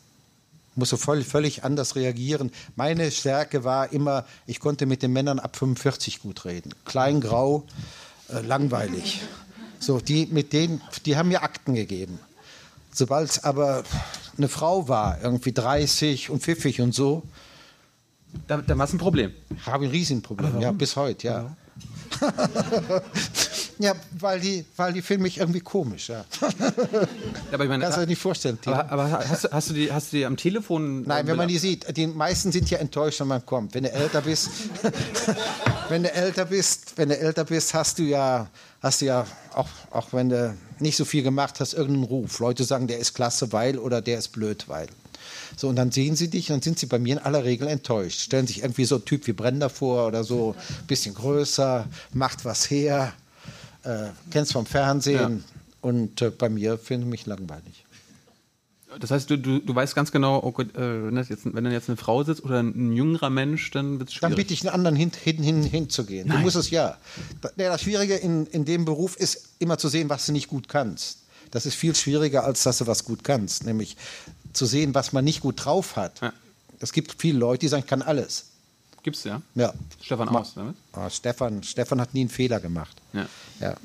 [0.75, 2.51] Musst du voll, völlig anders reagieren.
[2.75, 6.73] Meine Stärke war immer, ich konnte mit den Männern ab 45 gut reden.
[6.85, 7.65] Klein, grau,
[8.29, 9.21] äh, langweilig.
[9.79, 12.19] So, die, mit denen, die haben mir Akten gegeben.
[12.91, 13.83] Sobald es aber
[14.37, 17.23] eine Frau war, irgendwie 30 und pfiffig und so,
[18.47, 19.31] Da, da war es ein Problem.
[19.65, 20.59] habe ein Riesenproblem.
[20.59, 21.55] Ja, bis heute, ja.
[22.21, 23.01] ja,
[24.19, 26.25] weil die, weil die finden mich irgendwie komisch, ja.
[27.51, 28.75] Aber ich meine, Kannst du dir nicht vorstellen, Tino.
[28.75, 31.03] aber, aber hast, du- hast, du die, hast du die am Telefon.
[31.03, 33.73] Nein, wenn man die sieht, die meisten sind ja enttäuscht, wenn man kommt.
[33.73, 34.49] Wenn du älter bist,
[35.89, 38.47] wenn du älter bist, wenn du älter bist, hast du ja,
[38.81, 42.39] hast du ja auch, auch wenn du nicht so viel gemacht hast, irgendeinen Ruf.
[42.39, 44.87] Leute sagen, der ist klasse, weil oder der ist blöd, weil.
[45.55, 47.67] So, und dann sehen sie dich und dann sind sie bei mir in aller Regel
[47.67, 48.19] enttäuscht.
[48.21, 50.55] Stellen sich irgendwie so ein Typ wie Brenda vor oder so,
[50.87, 53.13] bisschen größer, macht was her,
[53.83, 55.43] äh, kennst vom Fernsehen.
[55.81, 57.85] Und äh, bei mir finden mich langweilig.
[58.99, 61.73] Das heißt, du, du, du weißt ganz genau, oh Gott, äh, wenn, jetzt, wenn dann
[61.73, 64.47] jetzt eine Frau sitzt oder ein, jüngerer Mensch, dann wird es Dann schwierig.
[64.47, 66.29] bitte ich einen anderen hin, hin, hin, hinzugehen.
[66.29, 66.97] Du musst es ja.
[67.57, 70.67] Ja, Das Schwierige in, in dem Beruf ist immer zu sehen, was du nicht gut
[70.67, 71.19] kannst.
[71.51, 73.65] Das ist viel schwieriger, als dass du was gut kannst.
[73.65, 73.97] Nämlich
[74.53, 76.21] zu sehen, was man nicht gut drauf hat.
[76.21, 76.33] Ja.
[76.79, 78.45] Es gibt viele Leute, die sagen, ich kann alles.
[79.01, 79.41] Gibt's ja.
[79.55, 79.73] Ja.
[80.01, 80.75] Stefan Aus, damit?
[80.93, 83.01] Ah, Stefan, Stefan hat nie einen Fehler gemacht.
[83.13, 83.25] Ja.
[83.59, 83.75] Ja.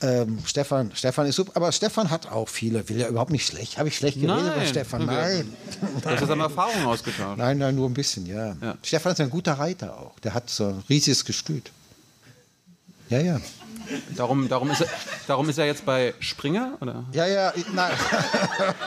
[0.00, 3.78] Ähm, Stefan, Stefan ist super, aber Stefan hat auch viele, will ja überhaupt nicht schlecht.
[3.78, 4.66] Habe ich schlecht geredet über Nein.
[4.68, 5.06] Stefan?
[5.06, 5.56] Nein.
[6.02, 7.38] Du hast jetzt einmal Erfahrungen ausgetauscht.
[7.38, 8.54] Nein, nein, nur ein bisschen, ja.
[8.60, 8.76] Ja.
[8.82, 10.18] Stefan ist ein guter Reiter auch.
[10.20, 11.70] Der hat so ein riesiges Gestüt.
[13.08, 13.40] Ja, ja.
[14.16, 14.88] Darum, darum, ist er,
[15.26, 16.78] darum ist er jetzt bei Springer?
[16.80, 17.04] Oder?
[17.12, 17.92] Ja, ja, nein.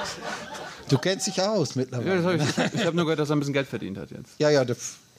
[0.90, 2.38] du kennst dich aus Ja, mittlerweile.
[2.38, 4.32] das hab ich ich habe nur gehört, dass er ein bisschen Geld verdient hat jetzt.
[4.40, 4.78] Ja, ja, der,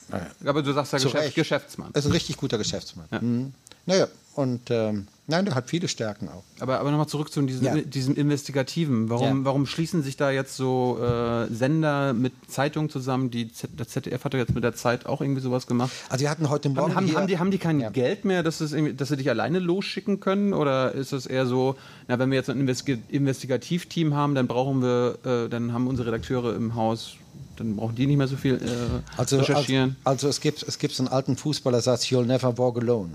[0.08, 0.26] naja.
[0.44, 1.34] Aber du sagst ja Geschäft.
[1.34, 1.90] Geschäftsmann.
[1.92, 3.06] Er ist ein richtig guter Geschäftsmann.
[3.20, 3.54] Mhm.
[3.84, 6.44] Naja, und ähm, nein, der hat viele Stärken auch.
[6.60, 7.74] Aber, aber nochmal zurück zu diesem, Ja.
[7.76, 9.08] diesem Investigativen.
[9.08, 9.44] Warum, Ja.
[9.44, 13.30] warum schließen sich da jetzt so äh, Sender mit Zeitungen zusammen?
[13.30, 15.90] Die Z das ZDF hat doch jetzt mit der Zeit auch irgendwie sowas gemacht.
[16.10, 17.90] Also wir hatten heute Morgen Haben, haben, haben, die, haben die kein Ja.
[17.90, 20.52] Geld mehr, dass, es dass sie dich alleine losschicken können?
[20.52, 21.76] Oder ist es eher so,
[22.08, 26.08] na, wenn wir jetzt ein Investi Investigativteam haben, dann brauchen wir, äh, dann haben unsere
[26.08, 27.14] Redakteure im Haus,
[27.56, 29.96] dann brauchen die nicht mehr so viel äh, also, also, recherchieren.
[30.04, 33.12] also es gibt es gibt so einen alten Fußballersatz, You'll never walk alone.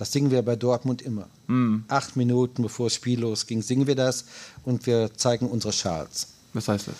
[0.00, 1.28] Das singen wir bei Dortmund immer.
[1.46, 1.84] Hm.
[1.88, 4.24] Acht Minuten bevor das Spiel losging, singen wir das
[4.64, 6.28] und wir zeigen unsere Schals.
[6.54, 6.94] Was heißt das?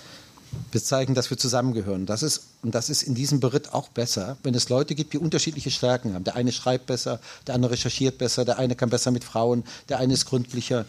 [0.71, 2.05] Wir zeigen, dass wir zusammengehören.
[2.05, 5.19] Das ist, und das ist in diesem Beritt auch besser, wenn es Leute gibt, die
[5.19, 6.25] unterschiedliche Stärken haben.
[6.25, 9.99] Der eine schreibt besser, der andere recherchiert besser, der eine kann besser mit Frauen, der
[9.99, 10.85] eine ist gründlicher.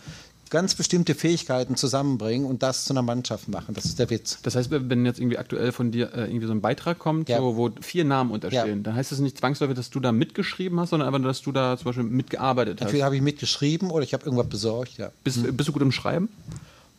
[0.52, 3.74] Ganz bestimmte Fähigkeiten zusammenbringen und das zu einer Mannschaft machen.
[3.74, 4.38] Das ist der Witz.
[4.44, 7.38] Das heißt, wenn jetzt irgendwie aktuell von dir äh, irgendwie so ein Beitrag kommt, Ja.
[7.40, 8.84] so, wo vier Namen unterstehen, Ja.
[8.84, 11.78] dann heißt das nicht zwangsläufig, dass du da mitgeschrieben hast, sondern einfach dass du da
[11.78, 12.88] zum Beispiel mitgearbeitet hast.
[12.88, 14.98] Entweder habe ich mitgeschrieben oder ich habe irgendwas besorgt.
[14.98, 15.10] Ja.
[15.24, 16.30] Bist, bist du gut im Schreiben?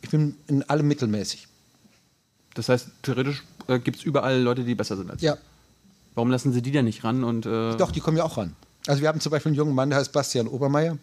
[0.01, 1.47] Ich bin in allem mittelmäßig.
[2.55, 5.27] Das heißt, theoretisch äh, gibt es überall Leute, die besser sind als du.
[5.27, 5.37] Ja,
[6.15, 7.23] Warum lassen sie die denn nicht ran?
[7.23, 8.55] Und, äh, doch, die kommen ja auch ran.
[8.85, 10.97] Also wir haben zum Beispiel einen jungen Mann, der heißt Bastian Obermeier.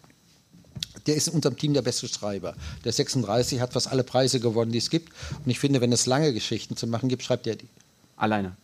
[1.07, 2.55] Der ist in unserem Team der beste Schreiber.
[2.83, 5.11] Der ist 36, hat fast alle Preise gewonnen, die es gibt.
[5.43, 7.67] Und ich finde, wenn es lange Geschichten zu machen gibt, schreibt er die.
[8.15, 8.55] Alleine.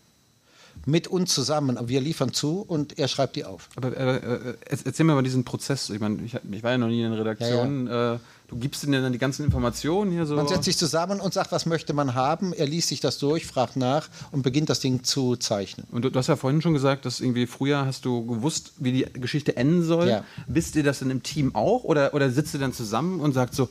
[0.88, 1.78] Mit uns zusammen.
[1.90, 3.68] Wir liefern zu und er schreibt die auf.
[3.76, 5.90] Aber äh, äh, erz- erzähl mir mal diesen Prozess.
[5.90, 7.88] Ich meine, ich, ich war ja noch nie in der Redaktion.
[7.88, 10.38] Äh, du gibst ihnen dann die ganzen Informationen hier so.
[10.38, 12.54] Man setzt sich zusammen und sagt, was möchte man haben.
[12.54, 15.86] Er liest sich das durch, fragt nach und beginnt das Ding zu zeichnen.
[15.92, 18.94] Und du, du hast ja vorhin schon gesagt, dass irgendwie früher hast du gewusst, wie
[18.94, 20.08] die Geschichte enden soll.
[20.08, 20.24] Ja.
[20.48, 21.84] Wisst ihr das denn im Team auch?
[21.84, 23.68] Oder, oder sitzt ihr dann zusammen und sagt so,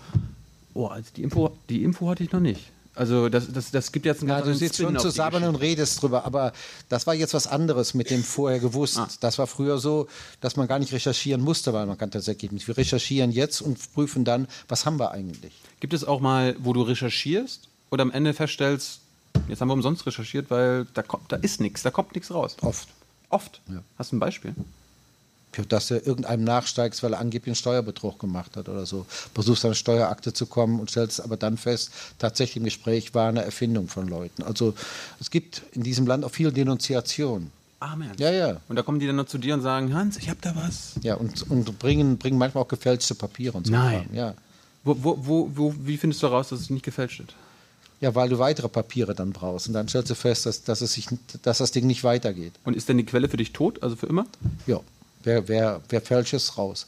[0.75, 2.73] oh, also die Info, die Info hatte ich noch nicht.
[2.97, 5.57] Also das, das, das gibt jetzt einen Ja, ganz du anderen sitzt schon zusammen und
[5.57, 6.53] redest drüber, aber
[6.89, 8.99] das war jetzt was anderes mit dem vorher gewusst.
[8.99, 9.09] Ah.
[9.21, 10.09] Das war früher so,
[10.41, 12.67] dass man gar nicht recherchieren musste, weil man kannte das Ergebnis.
[12.67, 15.53] Wir recherchieren jetzt und prüfen dann, was haben wir eigentlich.
[15.81, 19.01] Gibt es auch mal, wo du recherchierst oder am Ende feststellst,
[19.49, 22.57] jetzt haben wir umsonst recherchiert, weil da, kommt, da ist nichts, da kommt nichts raus.
[22.63, 22.89] Oft.
[23.29, 23.61] Oft.
[23.99, 24.55] Hast du ein Beispiel?
[25.69, 29.07] Dass du irgendeinem nachsteigst, weil er angeblich einen Steuerbetrug gemacht hat oder so.
[29.35, 33.29] Versuchst an eine Steuerakte zu kommen und stellst aber dann fest, tatsächlich im Gespräch war
[33.29, 34.43] eine Erfindung von Leuten.
[34.43, 34.75] Also
[35.21, 37.51] es gibt in diesem Land auch viel Denunziation.
[37.81, 38.13] Amen.
[38.19, 38.57] Ja, ja.
[38.69, 40.95] Und da kommen die dann noch zu dir und sagen, Hans, ich hab da was.
[41.03, 43.73] Ja, und, und bringen, bringen manchmal auch gefälschte Papiere und so.
[43.73, 44.07] Nein.
[44.07, 44.15] Kram.
[44.15, 44.35] Ja.
[44.83, 47.35] Wo, wo, wo, wo, wie findest du heraus, dass es nicht gefälscht ist?
[48.01, 49.69] Ja, weil du weitere Papiere dann brauchst.
[49.69, 51.09] Und dann stellst du fest, dass, dass, es sich,
[51.43, 52.53] dass das Ding nicht weitergeht.
[52.65, 54.27] Und ist denn die Quelle für dich tot, also für immer?
[54.67, 54.81] Ja,
[55.27, 56.87] wer, wer, wer fälscht es raus?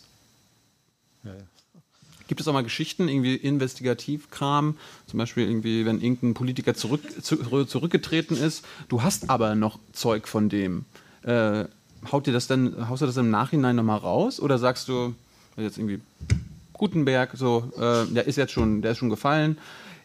[2.29, 7.65] Gibt es auch mal Geschichten, irgendwie Investigativkram, zum Beispiel irgendwie, wenn irgendein Politiker zurück, zu,
[7.65, 10.85] zurückgetreten ist, du hast aber noch Zeug von dem.
[11.23, 11.65] Äh,
[12.13, 15.15] haut dir das dann, haust du das im Nachhinein nochmal raus oder sagst du,
[15.57, 16.01] jetzt irgendwie
[16.75, 19.59] Gutenberg, so, äh, der ist jetzt schon, der ist schon gefallen.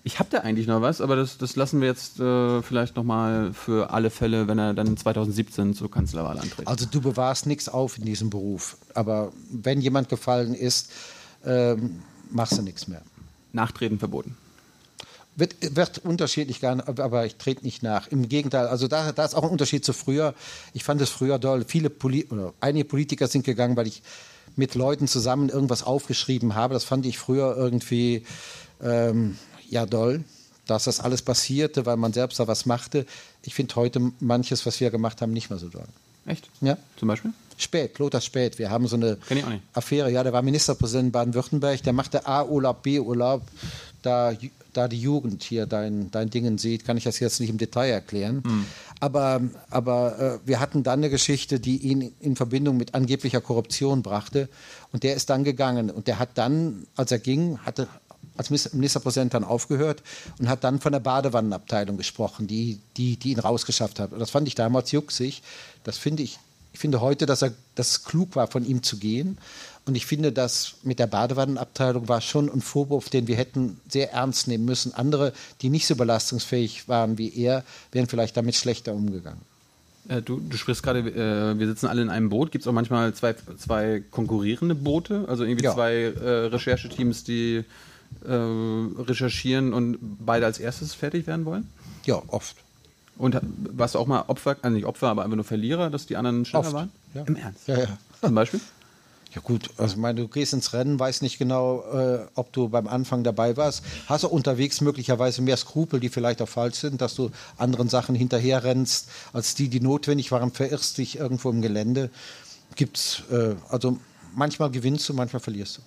[0.06, 3.54] Ich habe da eigentlich noch was, aber das, das lassen wir jetzt äh, vielleicht nochmal
[3.54, 6.68] für alle Fälle, wenn er dann 2017 zur Kanzlerwahl antritt.
[6.68, 8.78] Also du bewahrst nichts auf in diesem Beruf.
[8.94, 10.92] Aber wenn jemand gefallen ist,
[11.46, 13.02] ähm, machst du nichts mehr.
[13.54, 14.36] Nachtreten verboten.
[15.36, 18.08] Wird, wird unterschiedlich gern, aber ich trete nicht nach.
[18.08, 20.36] Im Gegenteil, also da, da ist auch ein Unterschied zu früher.
[20.74, 21.64] Ich fand es früher doll.
[21.66, 22.28] Viele Poli
[22.60, 24.04] einige Politiker sind gegangen, weil ich
[24.56, 26.74] mit Leuten zusammen irgendwas aufgeschrieben habe.
[26.74, 28.26] Das fand ich früher irgendwie
[28.82, 29.38] ähm,
[29.74, 30.24] ja doll,
[30.68, 33.06] dass das alles passierte, weil man selbst da was machte.
[33.42, 35.88] Ich finde heute manches, was wir gemacht haben, nicht mehr so doll.
[36.26, 36.50] Echt?
[36.62, 36.78] Ja.
[36.98, 37.34] Zum Beispiel?
[37.58, 38.58] Spät, Lothar Spät.
[38.60, 39.18] Wir haben so eine.
[39.74, 40.12] Affäre.
[40.12, 41.84] Ja, der war Ministerpräsident in Baden-Württemberg.
[41.84, 43.42] Der machte A-Urlaub, B-Urlaub.
[44.02, 44.34] Da,
[44.74, 47.90] da die Jugend hier dein, dein Dingen sieht, kann ich das jetzt nicht im Detail
[47.90, 48.44] erklären.
[48.44, 48.66] Hm.
[49.00, 54.02] Aber, aber äh, wir hatten dann eine Geschichte, die ihn in Verbindung mit angeblicher Korruption
[54.02, 54.50] brachte.
[54.92, 55.90] Und der ist dann gegangen.
[55.90, 57.88] Und der hat dann, als er ging, hatte
[58.38, 60.02] als Ministerpräsident dann aufgehört
[60.40, 64.12] und hat dann von der Badewannenabteilung gesprochen, die, die, die ihn rausgeschafft hat.
[64.12, 65.44] Und das fand ich damals jucksig.
[65.84, 66.40] Das finde ich,
[66.74, 69.38] ich finde heute, dass, er, dass es klug war, von ihm zu gehen.
[69.86, 74.14] Und ich finde, dass mit der Badewannenabteilung war schon ein Vorwurf, den wir hätten sehr
[74.14, 74.94] ernst nehmen müssen.
[74.94, 79.42] Andere, die nicht so belastungsfähig waren wie er, wären vielleicht damit schlechter umgegangen.
[80.08, 82.52] Äh, du, du sprichst gerade, äh, wir sitzen alle in einem Boot.
[82.52, 85.26] Gibt es auch manchmal zwei, zwei konkurrierende Boote?
[85.28, 85.74] Also irgendwie ja.
[85.74, 87.64] zwei äh, Rechercheteams, die
[88.26, 91.70] äh, recherchieren und beide als erstes fertig werden wollen?
[92.06, 92.56] Ja, oft.
[93.18, 96.18] Und warst du auch mal Opfer, also nicht Opfer, aber einfach nur Verlierer, dass die
[96.18, 96.74] anderen schneller oft.
[96.74, 96.92] waren?
[97.14, 97.24] Ja.
[97.24, 97.68] Im Ernst?
[97.68, 97.98] Ja, ja.
[98.22, 98.60] Zum Beispiel?
[99.36, 102.70] Ja gut, also ich meine, du gehst ins Rennen, weißt nicht genau, äh, ob du
[102.70, 103.84] beim Anfang dabei warst.
[104.06, 108.14] Hast du unterwegs möglicherweise mehr Skrupel, die vielleicht auch falsch sind, dass du anderen Sachen
[108.14, 112.12] hinterherrennst, als die, die notwendig waren, verirrst dich irgendwo im Gelände.
[112.76, 113.98] Gibt's, äh, also
[114.36, 115.82] manchmal gewinnst du, manchmal verlierst du.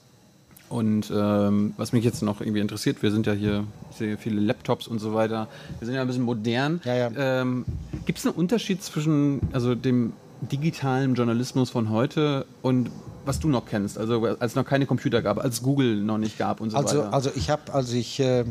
[0.69, 4.41] Und ähm, was mich jetzt noch irgendwie interessiert, wir sind ja hier, ich sehe viele
[4.41, 5.49] Laptops und so weiter,
[5.79, 6.81] wir sind ja ein bisschen modern.
[6.85, 7.11] Ja, ja.
[7.17, 7.65] Ähm,
[8.05, 12.91] Gibt es einen Unterschied zwischen also dem digitalen Journalismus von heute und
[13.25, 16.39] was du noch kennst, also als es noch keine Computer gab, als Google noch nicht
[16.39, 17.13] gab und so also, weiter.
[17.13, 18.45] Also ich habe, als ich äh,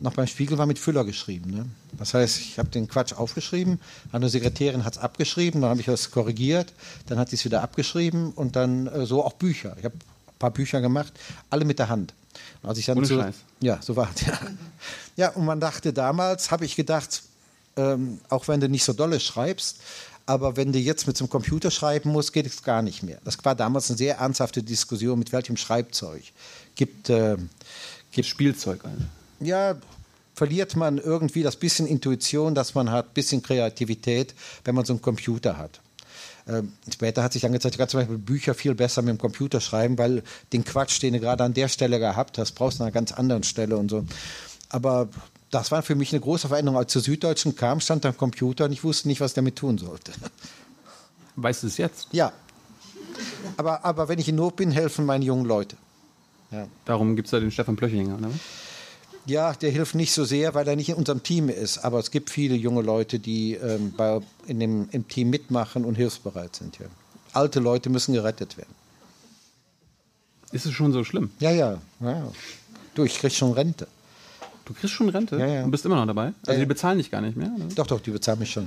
[0.00, 1.50] noch beim Spiegel war, mit Füller geschrieben.
[1.50, 1.66] Ne?
[1.98, 3.80] Das heißt, ich habe den Quatsch aufgeschrieben,
[4.12, 6.72] eine Sekretärin hat es abgeschrieben, dann habe ich das korrigiert,
[7.06, 9.74] dann hat sie es wieder abgeschrieben und dann äh, so auch Bücher.
[9.78, 9.96] Ich habe
[10.38, 11.12] paar Bücher gemacht,
[11.50, 12.14] alle mit der Hand.
[12.62, 13.34] Und als ich dann Ohne so, Scheiß.
[13.60, 14.22] Ja, so war es.
[14.22, 14.38] Ja.
[15.16, 17.22] ja, und man dachte damals, habe ich gedacht,
[17.76, 19.78] ähm, auch wenn du nicht so dolle schreibst,
[20.26, 23.18] aber wenn du jetzt mit so einem Computer schreiben musst, geht es gar nicht mehr.
[23.24, 26.22] Das war damals eine sehr ernsthafte Diskussion, mit welchem Schreibzeug.
[26.74, 27.36] Gibt, äh,
[28.10, 28.84] gibt Spielzeug.
[28.84, 29.02] Also.
[29.40, 29.76] Ja,
[30.34, 35.02] verliert man irgendwie das bisschen Intuition, das man hat, bisschen Kreativität, wenn man so einen
[35.02, 35.80] Computer hat.
[36.46, 39.18] Ähm, später hat sich dann gezeigt, du kannst zum Beispiel Bücher viel besser mit dem
[39.18, 42.82] Computer schreiben, weil den Quatsch, den du gerade an der Stelle gehabt hast, brauchst du
[42.82, 44.04] an einer ganz anderen Stelle und so.
[44.68, 45.08] Aber
[45.50, 46.78] das war für mich eine große Veränderung.
[46.78, 49.56] Als zur Süddeutschen kam, stand da am Computer und ich wusste nicht, was ich damit
[49.56, 50.12] tun sollte.
[51.36, 52.08] Weißt du es jetzt?
[52.12, 52.32] Ja.
[53.56, 55.76] Aber, aber wenn ich in Not bin, helfen meine jungen Leute.
[56.50, 56.66] Ja.
[56.84, 58.30] Darum gibt es da den Stefan Plöchinger, oder?
[59.26, 61.78] Ja, der hilft nicht so sehr, weil er nicht in unserem Team ist.
[61.78, 65.94] Aber es gibt viele junge Leute, die ähm, bei, in dem, im Team mitmachen und
[65.94, 66.78] hilfsbereit sind.
[66.78, 66.86] Ja.
[67.32, 68.74] Alte Leute müssen gerettet werden.
[70.52, 71.30] Ist es schon so schlimm?
[71.40, 71.78] Ja, ja.
[72.00, 72.30] ja.
[72.94, 73.88] Du, ich krieg schon Rente.
[74.64, 75.64] Du kriegst schon Rente ja, ja.
[75.64, 76.32] und bist immer noch dabei?
[76.46, 77.50] Also die bezahlen dich gar nicht mehr?
[77.54, 77.66] Oder?
[77.74, 78.66] Doch, doch, die bezahlen mich schon.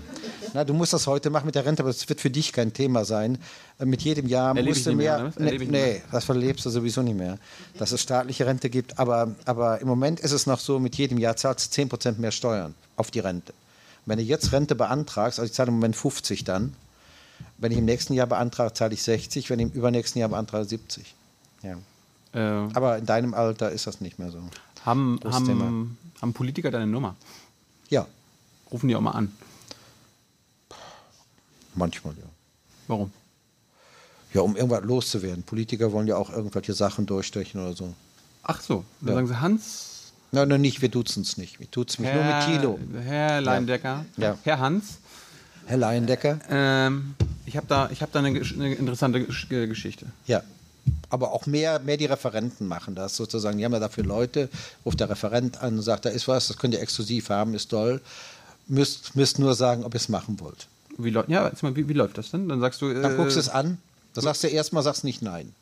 [0.53, 2.71] Na, du musst das heute machen mit der Rente, aber das wird für dich kein
[2.71, 3.39] Thema sein.
[3.79, 5.17] Äh, mit jedem Jahr Erlebe musst du mehr.
[5.17, 5.51] mehr.
[5.51, 5.57] Ne?
[5.57, 7.39] Nee, nee, das verlebst du sowieso nicht mehr.
[7.79, 8.99] Dass es staatliche Rente gibt.
[8.99, 12.31] Aber, aber im Moment ist es noch so, mit jedem Jahr zahlst du 10% mehr
[12.31, 13.53] Steuern auf die Rente.
[14.05, 16.73] Wenn du jetzt Rente beantragst, also ich zahle im Moment 50 dann,
[17.57, 20.65] wenn ich im nächsten Jahr beantrage, zahle ich 60, wenn ich im übernächsten Jahr beantrage,
[20.65, 21.15] 70.
[21.63, 21.77] Ja.
[22.33, 24.39] Äh, aber in deinem Alter ist das nicht mehr so.
[24.87, 27.17] Haben, haben, haben Politiker deine Nummer?
[27.89, 28.07] Ja.
[28.71, 29.33] Rufen die auch mal an?
[31.75, 32.23] Manchmal, ja.
[32.87, 33.11] Warum?
[34.33, 35.43] Ja, um irgendwas loszuwerden.
[35.43, 37.93] Politiker wollen ja auch irgendwelche Sachen durchstechen oder so.
[38.43, 39.15] Ach so, dann ja.
[39.15, 40.13] sagen sie Hans.
[40.31, 41.59] Nein, nein, nicht, wir duzen es nicht.
[41.59, 42.79] Wir duzen mich nur mit Tilo.
[43.03, 44.05] Herr Leindecker.
[44.15, 44.37] Ja.
[44.43, 44.99] Herr Hans.
[45.65, 46.39] Herr Leindecker.
[46.49, 50.05] Ähm, ich habe da, hab da eine, eine interessante Geschichte.
[50.27, 50.43] Ja
[51.09, 53.57] aber auch mehr, mehr die Referenten machen das sozusagen.
[53.57, 54.49] Die haben ja dafür Leute,
[54.85, 57.69] ruft der Referent an und sagt, da ist was, das könnt ihr exklusiv haben, ist
[57.69, 58.01] toll.
[58.67, 60.67] Müsst, müsst nur sagen, ob ihr es machen wollt.
[60.97, 62.49] Wie, ja, mal, wie, wie, läuft das denn?
[62.49, 62.89] Dann sagst du.
[62.89, 63.77] Äh, Dann guckst du es an,
[64.13, 65.53] dann sagst du erstmal, sagst nicht nein.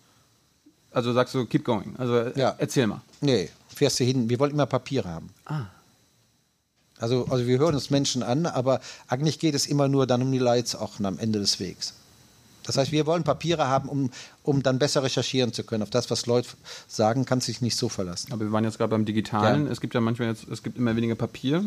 [0.91, 1.95] Also sagst du, keep going.
[1.97, 2.55] Also äh, ja.
[2.57, 3.01] erzähl mal.
[3.19, 4.29] Nee, fährst du hin.
[4.29, 5.29] Wir wollen immer Papiere haben.
[5.45, 5.65] Ah.
[6.97, 10.31] Also, also wir hören uns Menschen an, aber eigentlich geht es immer nur dann um
[10.31, 11.93] die Lights auch am Ende des Wegs.
[12.65, 14.10] Das heißt, wir wollen Papiere haben, um,
[14.43, 15.84] um dann besser recherchieren zu können.
[15.84, 16.49] Auf das, was Leute
[16.88, 18.32] sagen, kann sich nicht so verlassen.
[18.34, 19.67] Aber wir waren jetzt gerade beim Digitalen.
[19.67, 19.71] Ja.
[19.71, 21.63] Es gibt ja manchmal jetzt, es gibt immer weniger Papier.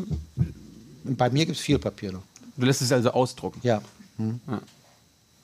[1.04, 2.22] Bei mir gibt es viel Papier noch.
[2.56, 3.60] Du lässt es also ausdrucken?
[3.62, 3.80] Ja.
[4.16, 4.40] Hm.
[4.48, 4.60] ja.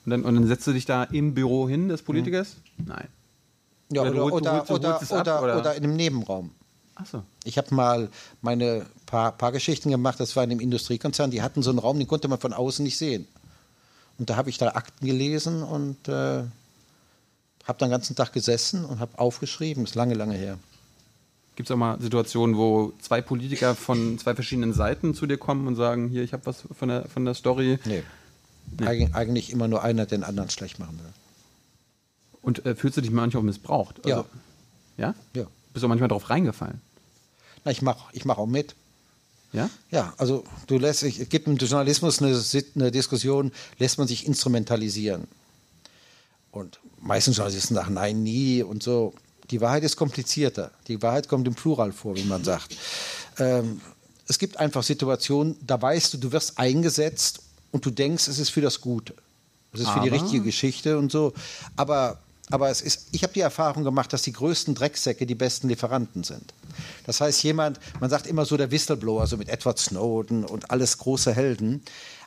[0.05, 2.57] Und, dann, und dann setzt du dich da im Büro hin des Politikers?
[2.77, 2.85] Hm.
[2.87, 3.07] Nein.
[3.91, 6.51] Ja, oder, oder, oder, oder, oder, ab, oder, in einem Nebenraum.
[6.95, 7.23] Ach so.
[7.43, 8.09] Ich habe mal
[8.41, 11.97] meine paar, paar Geschichten gemacht, das war in einem Industriekonzern, die hatten so einen Raum,
[11.99, 13.27] den konnte man von außen nicht sehen.
[14.17, 16.43] Und da habe ich da Akten gelesen und äh,
[17.65, 19.83] habe dann den ganzen Tag gesessen und habe aufgeschrieben.
[19.83, 20.57] Ist lange, lange her.
[21.55, 25.67] Gibt es auch mal Situationen, wo zwei Politiker von zwei verschiedenen Seiten zu dir kommen
[25.67, 27.79] und sagen, hier, ich habe was von der, von der Story?
[27.85, 28.03] Nee.
[28.79, 28.85] nee.
[28.85, 31.13] Eig eigentlich immer nur einer den anderen schlecht machen will.
[32.41, 34.05] Und äh, fühlst du dich manchmal auch missbraucht?
[34.05, 34.25] Also, ja.
[34.97, 35.15] Ja?
[35.33, 35.47] Ja.
[35.73, 36.81] Bist du manchmal drauf reingefallen?
[37.63, 38.75] Na, ich mache ich mach auch mit.
[39.55, 39.69] Ja?
[39.91, 42.39] Ja, also du lässt, es gibt im Journalismus eine,
[42.75, 45.27] eine Diskussion, lässt man sich instrumentalisieren?
[46.51, 49.13] Und meistens Journalisten sagen, nein, nie und so.
[49.51, 50.71] Die Wahrheit ist komplizierter.
[50.87, 52.75] Die Wahrheit kommt im Plural vor, wie man sagt.
[53.37, 53.81] Ähm,
[54.27, 57.41] es gibt einfach Situationen, da weißt du, du wirst eingesetzt
[57.71, 59.13] und du denkst, es ist für das Gute.
[59.73, 61.33] Es ist für die richtige Geschichte und so.
[61.75, 62.19] Aber
[62.51, 66.23] Aber es ist, ich habe die Erfahrung gemacht, dass die größten Drecksäcke die besten Lieferanten
[66.23, 66.53] sind.
[67.05, 70.99] Das heißt, jemand, man sagt immer so der Whistleblower, so mit Edward Snowden und alles
[70.99, 71.81] große Helden.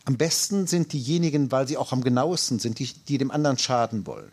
[0.04, 4.06] Am besten sind diejenigen, weil sie auch am genauesten sind, die, die dem anderen schaden
[4.06, 4.32] wollen.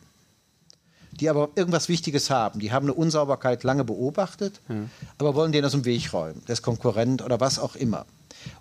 [1.12, 2.60] Die aber irgendwas Wichtiges haben.
[2.60, 4.76] Die haben eine Unsauberkeit lange beobachtet, ja.
[5.18, 6.42] aber wollen den aus dem Weg räumen.
[6.48, 8.06] Der ist Konkurrent oder was auch immer.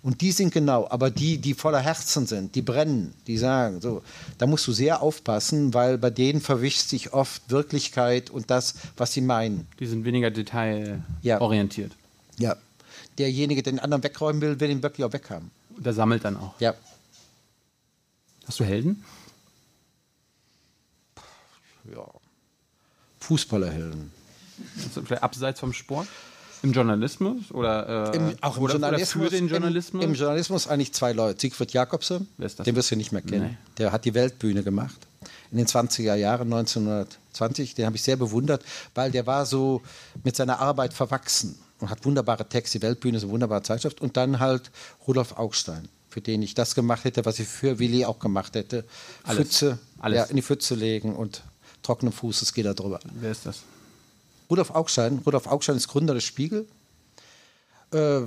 [0.01, 4.01] Und die sind genau, aber die, die voller Herzen sind, die brennen, die sagen, so,
[4.37, 9.13] da musst du sehr aufpassen, weil bei denen verwischt sich oft Wirklichkeit und das, was
[9.13, 9.67] sie meinen.
[9.79, 11.91] Die sind weniger detailorientiert.
[12.37, 12.51] Ja.
[12.51, 12.57] ja.
[13.17, 15.51] Derjenige, der den anderen wegräumen will, will ihn wirklich auch weghaben.
[15.77, 16.59] Der sammelt dann auch.
[16.59, 16.73] Ja.
[18.45, 19.03] Hast du Helden?
[21.93, 22.05] Ja.
[23.19, 24.11] Fußballerhelden.
[24.83, 26.07] Also vielleicht abseits vom Sport?
[26.65, 30.03] Im Journalismus oder, äh, Im, auch im oder, Journalismus, oder für den Journalismus?
[30.03, 31.39] Im, Im, Journalismus eigentlich zwei Leute.
[31.39, 33.51] Siegfried Jakobsen, den wirst du nicht mehr kennen.
[33.51, 33.57] Nee.
[33.77, 34.97] Der hat die Weltbühne gemacht
[35.51, 37.75] in den 20er Jahren, 1920.
[37.75, 39.81] Den habe ich sehr bewundert, weil der war so
[40.23, 42.79] mit seiner Arbeit verwachsen und hat wunderbare Texte.
[42.79, 44.01] Die Weltbühne ist eine wunderbare Zeitschrift.
[44.01, 44.71] Und dann halt
[45.07, 48.85] Rudolf Augstein, für den ich das gemacht hätte, was ich für Willi auch gemacht hätte.
[49.23, 49.37] Alles.
[49.37, 50.17] Pfütze, Alles.
[50.17, 51.43] Ja, in die Pfütze legen und
[51.83, 52.99] trockenen Fußes geht er drüber.
[53.13, 53.61] Wer ist das?
[54.49, 55.21] Rudolf Augstein.
[55.25, 56.67] Rudolf Augstein ist Gründer des Spiegel.
[57.91, 58.21] Äh,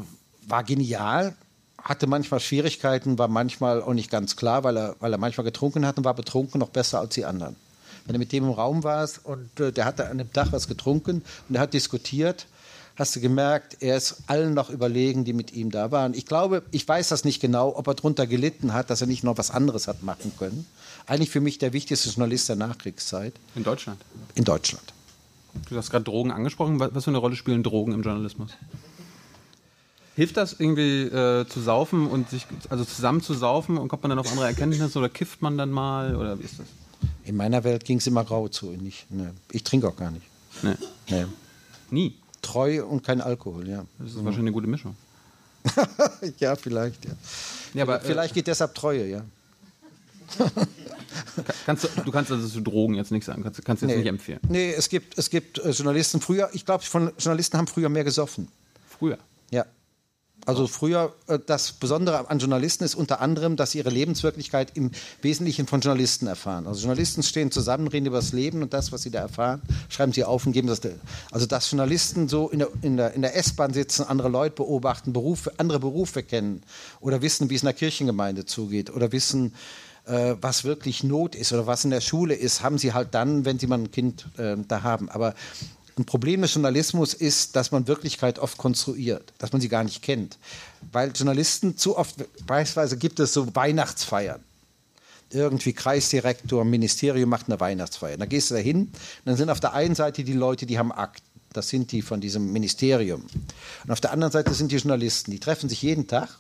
[0.46, 1.34] war genial,
[1.82, 5.86] hatte manchmal Schwierigkeiten, war manchmal auch nicht ganz klar, weil er, weil er manchmal getrunken
[5.86, 7.56] hat und war betrunken noch besser als die anderen.
[8.06, 10.66] Wenn du mit dem im Raum warst und äh, der hatte an dem Tag was
[10.66, 12.46] getrunken und er hat diskutiert,
[12.96, 16.14] hast du gemerkt, er ist allen noch überlegen, die mit ihm da waren.
[16.14, 19.22] Ich glaube, ich weiß das nicht genau, ob er darunter gelitten hat, dass er nicht
[19.22, 20.66] noch was anderes hat machen können.
[21.06, 23.34] Eigentlich für mich der wichtigste Journalist der Nachkriegszeit.
[23.54, 24.00] In Deutschland?
[24.34, 24.92] In Deutschland.
[25.68, 26.80] Du hast gerade Drogen angesprochen.
[26.80, 28.52] Was für eine Rolle spielen Drogen im Journalismus?
[30.16, 34.10] Hilft das irgendwie äh, zu saufen und sich also zusammen zu saufen und kommt man
[34.10, 36.66] dann auf andere Erkenntnisse oder kifft man dann mal oder wie ist das?
[37.24, 38.76] In meiner Welt ging es immer grau zu.
[38.84, 40.26] Ich, ne, ich trinke auch gar nicht.
[40.62, 40.74] Nee.
[41.08, 41.26] nee.
[41.90, 42.14] Nie.
[42.42, 43.84] Treu und kein Alkohol, ja.
[43.98, 44.24] Das ist mhm.
[44.24, 44.96] wahrscheinlich eine gute Mischung.
[46.38, 47.12] ja, vielleicht, ja.
[47.74, 49.22] ja aber, vielleicht äh, geht deshalb Treue, ja.
[51.66, 54.02] kannst du, du kannst also zu Drogen jetzt nichts sagen, kannst, kannst du jetzt nee.
[54.02, 54.40] nicht empfehlen.
[54.48, 58.48] Nee, es gibt, es gibt äh, Journalisten früher, ich glaube, Journalisten haben früher mehr gesoffen.
[58.88, 59.18] Früher?
[59.50, 59.64] Ja.
[60.48, 64.92] Also früher, äh, das Besondere an Journalisten ist unter anderem, dass sie ihre Lebenswirklichkeit im
[65.20, 66.66] Wesentlichen von Journalisten erfahren.
[66.66, 70.12] Also Journalisten stehen zusammen, reden über das Leben und das, was sie da erfahren, schreiben
[70.12, 70.80] sie auf und geben das.
[71.30, 75.12] Also dass Journalisten so in der, in der, in der S-Bahn sitzen, andere Leute beobachten,
[75.12, 76.62] Berufe, andere Berufe kennen
[77.00, 79.52] oder wissen, wie es in der Kirchengemeinde zugeht oder wissen,
[80.08, 83.44] äh, was wirklich Not ist oder was in der Schule ist, haben sie halt dann,
[83.44, 85.08] wenn sie mal ein Kind äh, da haben.
[85.10, 85.34] Aber
[85.98, 90.02] ein Problem des Journalismus ist, dass man Wirklichkeit oft konstruiert, dass man sie gar nicht
[90.02, 90.38] kennt.
[90.92, 92.16] Weil Journalisten zu oft,
[92.46, 94.40] beispielsweise gibt es so Weihnachtsfeiern.
[95.30, 98.16] Irgendwie Kreisdirektor, Ministerium macht eine Weihnachtsfeier.
[98.16, 98.90] Da gehst du da hin,
[99.24, 101.24] dann sind auf der einen Seite die Leute, die haben Akten.
[101.52, 103.24] Das sind die von diesem Ministerium.
[103.84, 105.30] Und auf der anderen Seite sind die Journalisten.
[105.30, 106.38] Die treffen sich jeden Tag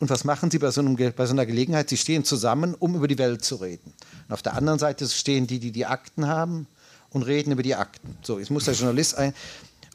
[0.00, 1.90] und was machen sie bei so, einem, bei so, einer Gelegenheit?
[1.90, 3.92] Sie stehen zusammen, um über die Welt zu reden.
[4.26, 6.66] Und auf der anderen Seite stehen die, die die Akten haben
[7.10, 8.16] und reden über die Akten.
[8.22, 9.34] So, jetzt muss der Journalist ein.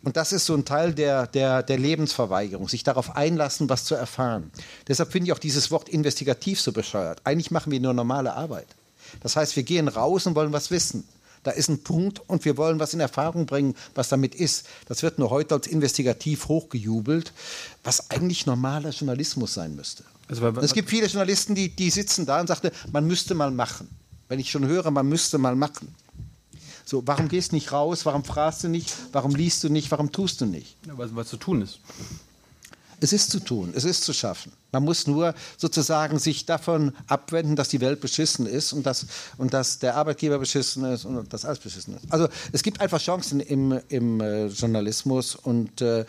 [0.04, 3.96] Und das ist so ein Teil der, der, der Lebensverweigerung, sich darauf einlassen, was zu
[3.96, 4.52] erfahren.
[4.88, 7.22] Deshalb finde ich auch dieses Wort investigativ so bescheuert.
[7.24, 8.68] Eigentlich machen wir nur normale Arbeit.
[9.22, 11.04] Das heißt, wir gehen raus und wollen was wissen
[11.45, 14.65] da ist ein Punkt und wir wollen was in Erfahrung bringen, was damit ist.
[14.88, 17.34] Das wird nur heute als investigativ hochgejubelt,
[17.84, 20.03] was eigentlich normaler Journalismus sein müsste.
[20.27, 23.88] Also, es gibt viele Journalisten, die, die sitzen da und sagen, man müsste mal machen.
[24.27, 25.93] Wenn ich schon höre, man müsste mal machen.
[26.84, 28.08] So, warum gehst du nicht raus?
[28.08, 28.91] Warum fragst du nicht?
[29.12, 29.91] Warum liest du nicht?
[29.91, 30.77] Warum tust du nicht?
[30.88, 31.79] Ja, was, was zu tun ist.
[33.01, 34.51] Es ist zu tun, es ist zu schaffen.
[34.71, 39.05] Man muss nur sozusagen sich davon abwenden, dass die Welt beschissen ist und dass,
[39.38, 42.12] und dass der Arbeitgeber beschissen ist und dass alles beschissen ist.
[42.12, 46.05] Also es gibt einfach Chancen im, im äh, Journalismus und äh,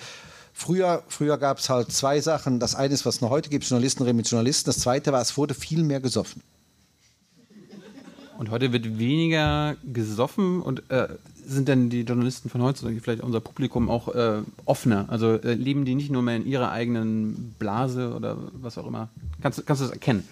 [0.59, 2.61] Früher, früher gab es halt zwei Sachen.
[2.61, 4.71] Das eine ist, was es noch heute gibt, Journalisten reden mit Journalisten.
[4.71, 6.43] Das zweite war, es wurde viel mehr gesoffen.
[8.39, 11.09] Und heute wird weniger gesoffen und äh,
[11.47, 15.07] sind denn die Journalisten von heutzutage, vielleicht unser Publikum, auch äh, offener?
[15.09, 19.09] Also äh, leben die nicht nur mehr in ihrer eigenen Blase oder was auch immer?
[19.41, 20.27] Kannst, kannst du das erkennen?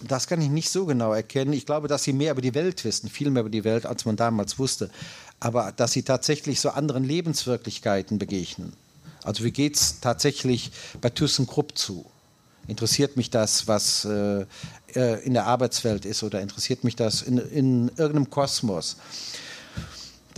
[0.00, 1.52] Das kann ich nicht so genau erkennen.
[1.52, 4.04] Ich glaube, dass sie mehr über die Welt wissen, viel mehr über die Welt, als
[4.04, 4.90] man damals wusste.
[5.40, 8.74] Aber dass sie tatsächlich so anderen Lebenswirklichkeiten begegnen.
[9.24, 12.06] Also wie geht es tatsächlich bei ThyssenKrupp zu?
[12.68, 14.44] Interessiert mich das, was äh,
[14.94, 18.96] äh, in der Arbeitswelt ist oder interessiert mich das in, in irgendeinem Kosmos?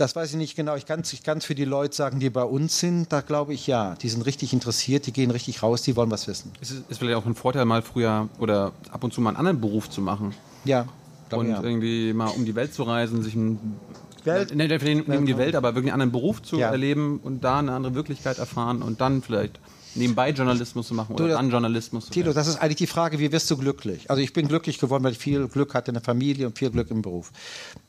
[0.01, 0.75] Das weiß ich nicht genau.
[0.75, 3.13] Ich kann es ich für die Leute sagen, die bei uns sind.
[3.13, 3.93] Da glaube ich ja.
[4.01, 6.51] Die sind richtig interessiert, die gehen richtig raus, die wollen was wissen.
[6.59, 9.37] Ist es ist vielleicht auch ein Vorteil, mal früher oder ab und zu mal einen
[9.37, 10.33] anderen Beruf zu machen?
[10.65, 10.87] Ja.
[11.31, 11.61] und ja.
[11.61, 13.77] irgendwie mal um die Welt zu reisen, sich ein
[14.23, 16.71] Welt- ne, vielleicht nicht um die Welt, aber wirklich einen anderen Beruf zu Ja.
[16.71, 19.59] erleben und da eine andere Wirklichkeit erfahren und dann vielleicht
[19.95, 23.19] nebenbei Journalismus zu machen oder Du, dann Journalismus zu Tilo, das ist eigentlich die Frage,
[23.19, 24.09] wie wirst du glücklich?
[24.09, 26.69] Also ich bin glücklich geworden, weil ich viel Glück hatte in der Familie und viel
[26.69, 27.31] Glück im Beruf.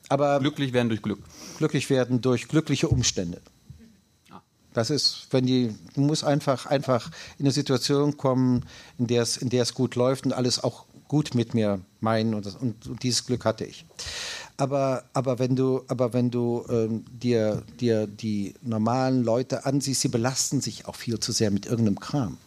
[0.09, 1.19] Aber Glücklich werden durch Glück.
[1.57, 3.41] glücklich werden durch glückliche Umstände.
[4.73, 8.65] Das ist, wenn die, du musst einfach, einfach in eine Situation kommen,
[8.97, 12.33] in der es, in der es gut läuft und alles auch gut mit mir meinen
[12.33, 13.85] und, das, und, und dieses Glück hatte ich.
[14.57, 20.09] Aber, aber wenn du, aber wenn du ähm, dir, dir die normalen Leute ansiehst, sie
[20.09, 22.37] belasten sich auch viel zu sehr mit irgendeinem Kram.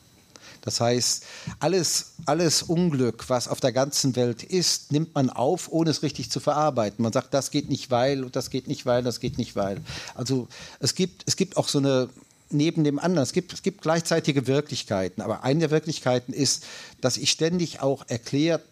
[0.66, 1.24] Das heißt,
[1.60, 6.30] alles, alles Unglück, was auf der ganzen Welt ist, nimmt man auf, ohne es richtig
[6.30, 7.02] zu verarbeiten.
[7.04, 9.80] Man sagt, das geht nicht weil und das geht nicht weil, das geht nicht weil.
[10.16, 10.48] Also
[10.80, 12.08] es gibt, es gibt auch so eine
[12.50, 13.22] neben dem anderen.
[13.22, 16.64] Es gibt, es gibt gleichzeitige Wirklichkeiten, aber eine der Wirklichkeiten ist,
[17.00, 18.62] dass ich ständig auch erklärt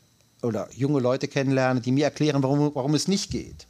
[0.44, 3.66] oder junge Leute kennenlerne, die mir erklären, warum, warum es nicht geht.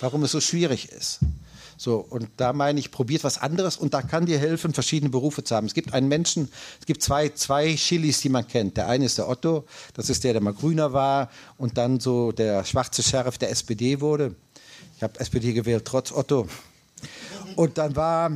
[0.00, 1.20] Warum es so schwierig ist.
[1.76, 5.42] So, und da meine ich, probiert was anderes und da kann dir helfen, verschiedene Berufe
[5.42, 5.66] zu haben.
[5.66, 6.48] Es gibt einen Menschen,
[6.80, 8.76] es gibt zwei, zwei Chilis, die man kennt.
[8.76, 9.64] Der eine ist der Otto,
[9.94, 14.00] das ist der, der mal grüner war und dann so der schwarze Sheriff der SPD
[14.00, 14.34] wurde.
[14.96, 16.46] Ich habe SPD gewählt, trotz Otto.
[17.56, 18.30] Und dann war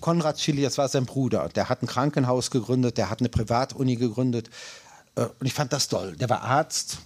[0.00, 1.48] Konrad Chili, das war sein Bruder.
[1.54, 4.50] Der hat ein Krankenhaus gegründet, der hat eine Privatuni gegründet.
[5.16, 6.14] Äh, Und ich fand das toll.
[6.16, 6.98] Der war Arzt.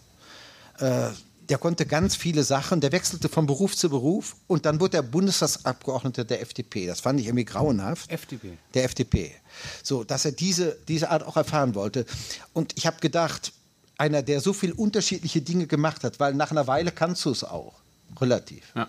[0.78, 1.08] Äh,
[1.48, 2.80] Der konnte ganz viele Sachen.
[2.80, 6.86] Der wechselte von Beruf zu Beruf und dann wurde er Bundestagsabgeordneter der FDP.
[6.86, 8.08] Das fand ich irgendwie grauenhaft.
[8.08, 8.56] FDP.
[8.74, 9.34] Der FDP.
[9.82, 12.06] So, dass er diese, diese Art auch erfahren wollte.
[12.52, 13.52] Und ich habe gedacht,
[13.98, 17.42] einer, der so viel unterschiedliche Dinge gemacht hat, weil nach einer Weile kannst du es
[17.42, 17.74] auch.
[18.20, 18.72] Relativ.
[18.76, 18.86] Ja.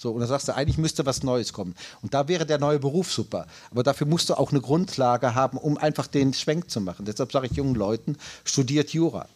[0.00, 1.74] So, und da sagst du, eigentlich müsste was Neues kommen.
[2.00, 3.46] Und da wäre der neue Beruf super.
[3.70, 7.04] Aber dafür musst du auch eine Grundlage haben, um einfach den Schwenk zu machen.
[7.04, 9.26] Deshalb sage ich jungen Leuten, studiert Jura.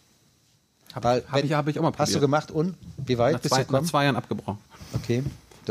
[0.99, 2.21] Weil, hab ich- hab ich auch mal Hast du probiert.
[2.21, 2.75] gemacht und?
[3.05, 3.87] Wie weit Nach bist zwei, du nach gekommen?
[3.87, 4.57] zwei Jahren abgebrochen.
[4.93, 5.23] Okay.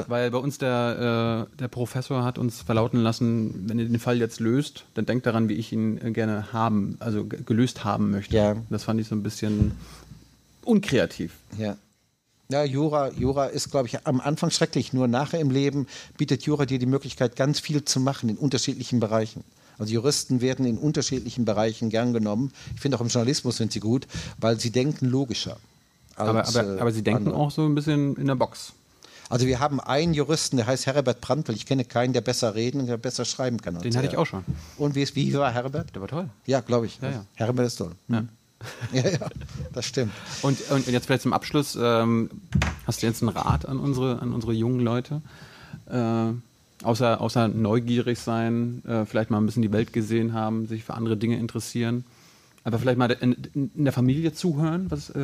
[0.06, 4.18] Weil bei uns der, äh, der Professor hat uns verlauten lassen, wenn ihr den Fall
[4.18, 8.10] jetzt löst, dann denkt daran, wie ich ihn äh, gerne haben, also ge- gelöst haben
[8.12, 8.36] möchte.
[8.36, 8.54] Ja.
[8.70, 9.72] Das fand ich so ein bisschen
[10.64, 11.32] unkreativ.
[11.58, 11.76] ja.
[12.50, 14.92] Ja, Jura, Jura ist, glaube ich, am Anfang schrecklich.
[14.92, 15.86] Nur nachher im Leben
[16.18, 19.44] bietet Jura dir die Möglichkeit, ganz viel zu machen in unterschiedlichen Bereichen.
[19.78, 22.52] Also Juristen werden in unterschiedlichen Bereichen gern genommen.
[22.74, 24.06] Ich finde auch im Journalismus sind sie gut,
[24.38, 25.56] weil sie denken logischer.
[26.16, 27.36] Aber, aber, äh, aber sie denken andere.
[27.36, 28.72] auch so ein bisschen in der Box.
[29.30, 31.52] Also wir haben einen Juristen, der heißt Herbert Prantl.
[31.54, 33.78] Ich kenne keinen, der besser reden und der besser schreiben kann.
[33.80, 34.44] Den hatte ich auch schon.
[34.76, 35.94] Und wie, ist, wie war Herbert?
[35.94, 36.28] Der war toll.
[36.46, 37.00] Ja, glaube ich.
[37.00, 37.24] Ja, ja.
[37.34, 37.92] Herbert ist toll.
[38.08, 38.24] Ja.
[38.92, 39.28] Ja, ja,
[39.72, 40.12] das stimmt.
[40.42, 42.30] Und, und jetzt vielleicht zum Abschluss, ähm,
[42.86, 45.20] hast du jetzt einen Rat an unsere, an unsere jungen Leute?
[45.86, 46.32] Äh,
[46.84, 50.94] außer, außer neugierig sein, äh, vielleicht mal ein bisschen die Welt gesehen haben, sich für
[50.94, 52.04] andere Dinge interessieren.
[52.66, 53.36] Aber vielleicht mal in,
[53.74, 54.90] in der Familie zuhören.
[54.90, 55.20] Was, äh,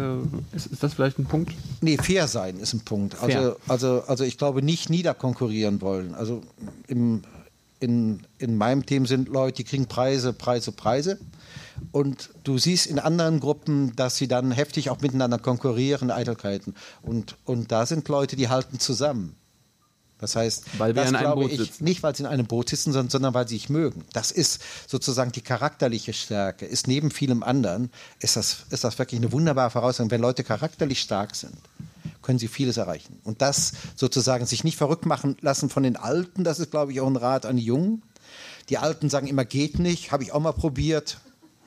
[0.53, 1.55] ist, ist das vielleicht ein Punkt?
[1.81, 3.17] Nee, fair sein ist ein Punkt.
[3.23, 6.15] Also, also, also ich glaube nicht niederkonkurrieren wollen.
[6.15, 6.43] Also
[6.87, 7.23] im,
[7.81, 11.19] in, in meinem Team sind Leute, die kriegen Preise, Preise, Preise.
[11.93, 16.75] Und du siehst in anderen Gruppen, dass sie dann heftig auch miteinander konkurrieren, Eitelkeiten.
[17.03, 19.37] Und, und da sind Leute, die halten zusammen.
[20.21, 21.85] Das heißt, Weil wir das in einem glaube Boot ich, sitzen.
[21.85, 24.05] nicht, weil sie in einem Boot sitzen, sondern, sondern weil sie sich mögen.
[24.13, 26.67] Das ist sozusagen die charakterliche Stärke.
[26.67, 27.91] Ist neben vielem anderen,
[28.21, 30.11] ist das, ist das wirklich eine wunderbare Voraussetzung.
[30.11, 31.57] Wenn Leute charakterlich stark sind,
[32.21, 33.19] können sie vieles erreichen.
[33.25, 37.01] Und das sozusagen sich nicht verrückt machen lassen von den Alten, das ist, glaube ich,
[37.01, 38.03] auch ein Rat an die Jungen.
[38.69, 41.19] Die Alten sagen immer, geht nicht, habe ich auch mal probiert.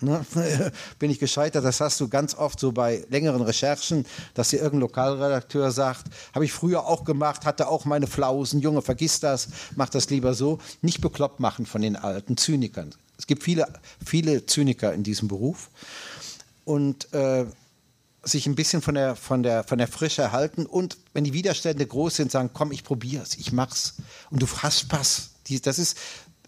[0.04, 0.26] Ne?
[1.00, 1.66] Bin ich gescheitert.
[1.66, 6.46] Das hast du ganz oft so bei längeren Recherchen, dass dir irgendein Lokalredakteur sagt, habe
[6.46, 8.60] ich früher auch gemacht, hatte auch meine Flausen.
[8.60, 10.60] Junge, vergiss das, mach das lieber so.
[10.82, 12.94] Nicht bekloppt machen von den alten Zynikern.
[13.18, 13.68] Es gibt viele,
[14.06, 15.70] viele Zyniker in diesem Beruf.
[16.66, 17.46] Und äh,
[18.24, 21.86] sich ein bisschen von der, von, der, von der Frische erhalten und wenn die Widerstände
[21.86, 23.96] groß sind, sagen, komm, ich probier's, ich mach's.
[24.30, 25.30] Und du hast Spaß.
[25.48, 25.98] Die, das ist,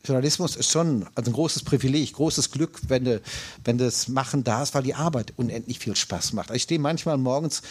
[0.05, 3.21] Journalismus ist schon also ein großes Privileg, großes Glück, wenn du,
[3.63, 6.49] wenn du es machen darfst, weil die Arbeit unendlich viel Spaß macht.
[6.49, 7.61] Also ich stehe manchmal morgens,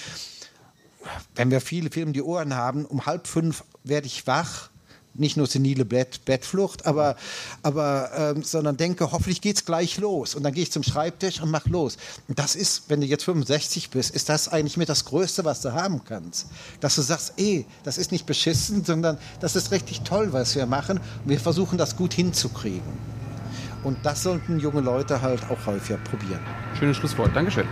[1.34, 4.70] wenn wir viele Filme die Ohren haben, um halb fünf werde ich wach.
[5.14, 7.16] Nicht nur senile Bett, Bettflucht, aber,
[7.62, 10.34] aber ähm, sondern denke, hoffentlich geht's gleich los.
[10.34, 11.96] Und dann gehe ich zum Schreibtisch und mach los.
[12.28, 15.60] Und das ist, wenn du jetzt 65 bist, ist das eigentlich mit das Größte, was
[15.60, 16.46] du haben kannst.
[16.80, 20.66] Dass du sagst, ey, das ist nicht beschissen, sondern das ist richtig toll, was wir
[20.66, 20.98] machen.
[20.98, 22.82] Und wir versuchen das gut hinzukriegen.
[23.84, 26.40] Und das sollten junge Leute halt auch häufiger probieren.
[26.78, 27.30] Schönes Schlusswort.
[27.36, 27.66] Dankeschön.